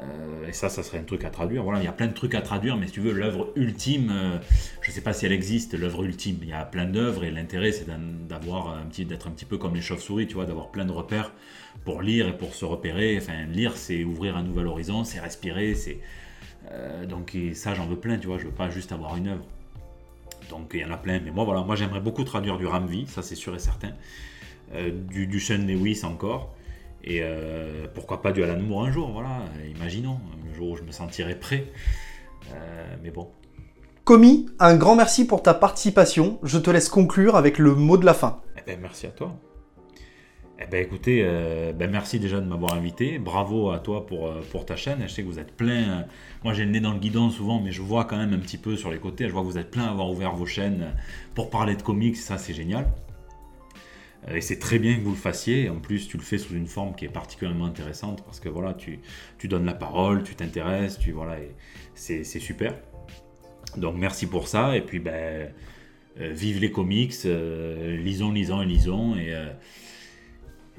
[0.00, 1.62] Euh, et ça, ça serait un truc à traduire.
[1.62, 4.10] Voilà, il y a plein de trucs à traduire, mais si tu veux, l'œuvre ultime,
[4.10, 4.38] euh,
[4.82, 6.38] je ne sais pas si elle existe, l'œuvre ultime.
[6.42, 7.86] Il y a plein d'œuvres et l'intérêt, c'est
[8.28, 10.92] d'avoir un petit, d'être un petit peu comme les chauves-souris, tu vois, d'avoir plein de
[10.92, 11.32] repères
[11.84, 13.16] pour lire et pour se repérer.
[13.18, 15.98] Enfin, lire, c'est ouvrir un nouvel horizon, c'est respirer, c'est
[16.72, 18.38] euh, donc ça, j'en veux plein, tu vois.
[18.38, 19.44] Je veux pas juste avoir une œuvre.
[20.50, 23.06] Donc il y en a plein, mais moi voilà, moi j'aimerais beaucoup traduire du Ramvi,
[23.08, 23.90] ça c'est sûr et certain.
[25.08, 26.55] du, du Sean Lewis encore.
[27.04, 29.44] Et euh, pourquoi pas du Alan Moore un jour, voilà,
[29.76, 31.66] imaginons, le jour où je me sentirai prêt.
[32.52, 33.28] Euh, mais bon.
[34.04, 36.38] Comi, un grand merci pour ta participation.
[36.42, 38.40] Je te laisse conclure avec le mot de la fin.
[38.56, 39.36] Eh ben, merci à toi.
[40.58, 43.18] Eh ben, écoutez, euh, ben, merci déjà de m'avoir invité.
[43.18, 45.02] Bravo à toi pour, pour ta chaîne.
[45.02, 46.06] Je sais que vous êtes plein.
[46.44, 48.58] Moi, j'ai le nez dans le guidon souvent, mais je vois quand même un petit
[48.58, 49.28] peu sur les côtés.
[49.28, 50.94] Je vois que vous êtes plein à avoir ouvert vos chaînes
[51.34, 52.16] pour parler de comics.
[52.16, 52.88] Ça, c'est génial.
[54.28, 55.68] Euh, et c'est très bien que vous le fassiez.
[55.68, 58.74] En plus, tu le fais sous une forme qui est particulièrement intéressante parce que voilà,
[58.74, 59.00] tu,
[59.44, 61.36] donnes la parole, tu t'intéresses, tu voilà,
[61.94, 62.74] c'est, super.
[63.76, 64.76] Donc merci pour ça.
[64.76, 65.52] Et puis ben,
[66.20, 69.16] euh, vive les comics, euh, lisons, lisons et lisons.
[69.16, 69.34] Et,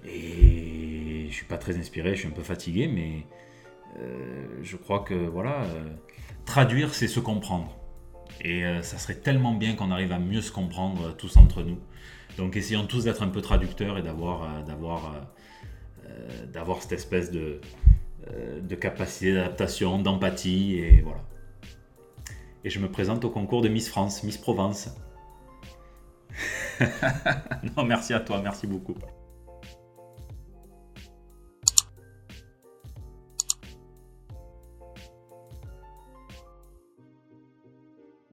[0.05, 3.25] et je suis pas très inspiré, je suis un peu fatigué, mais
[4.61, 5.65] je crois que voilà,
[6.45, 7.75] traduire c'est se comprendre.
[8.41, 11.79] Et ça serait tellement bien qu'on arrive à mieux se comprendre tous entre nous.
[12.37, 14.61] Donc essayons tous d'être un peu traducteurs et d'avoir, euh,
[16.05, 17.59] euh, euh, cette espèce de,
[18.61, 21.21] de capacité d'adaptation, d'empathie, et voilà.
[22.63, 24.89] Et je me présente au concours de Miss France, Miss Provence.
[27.75, 28.95] non, merci à toi, merci beaucoup.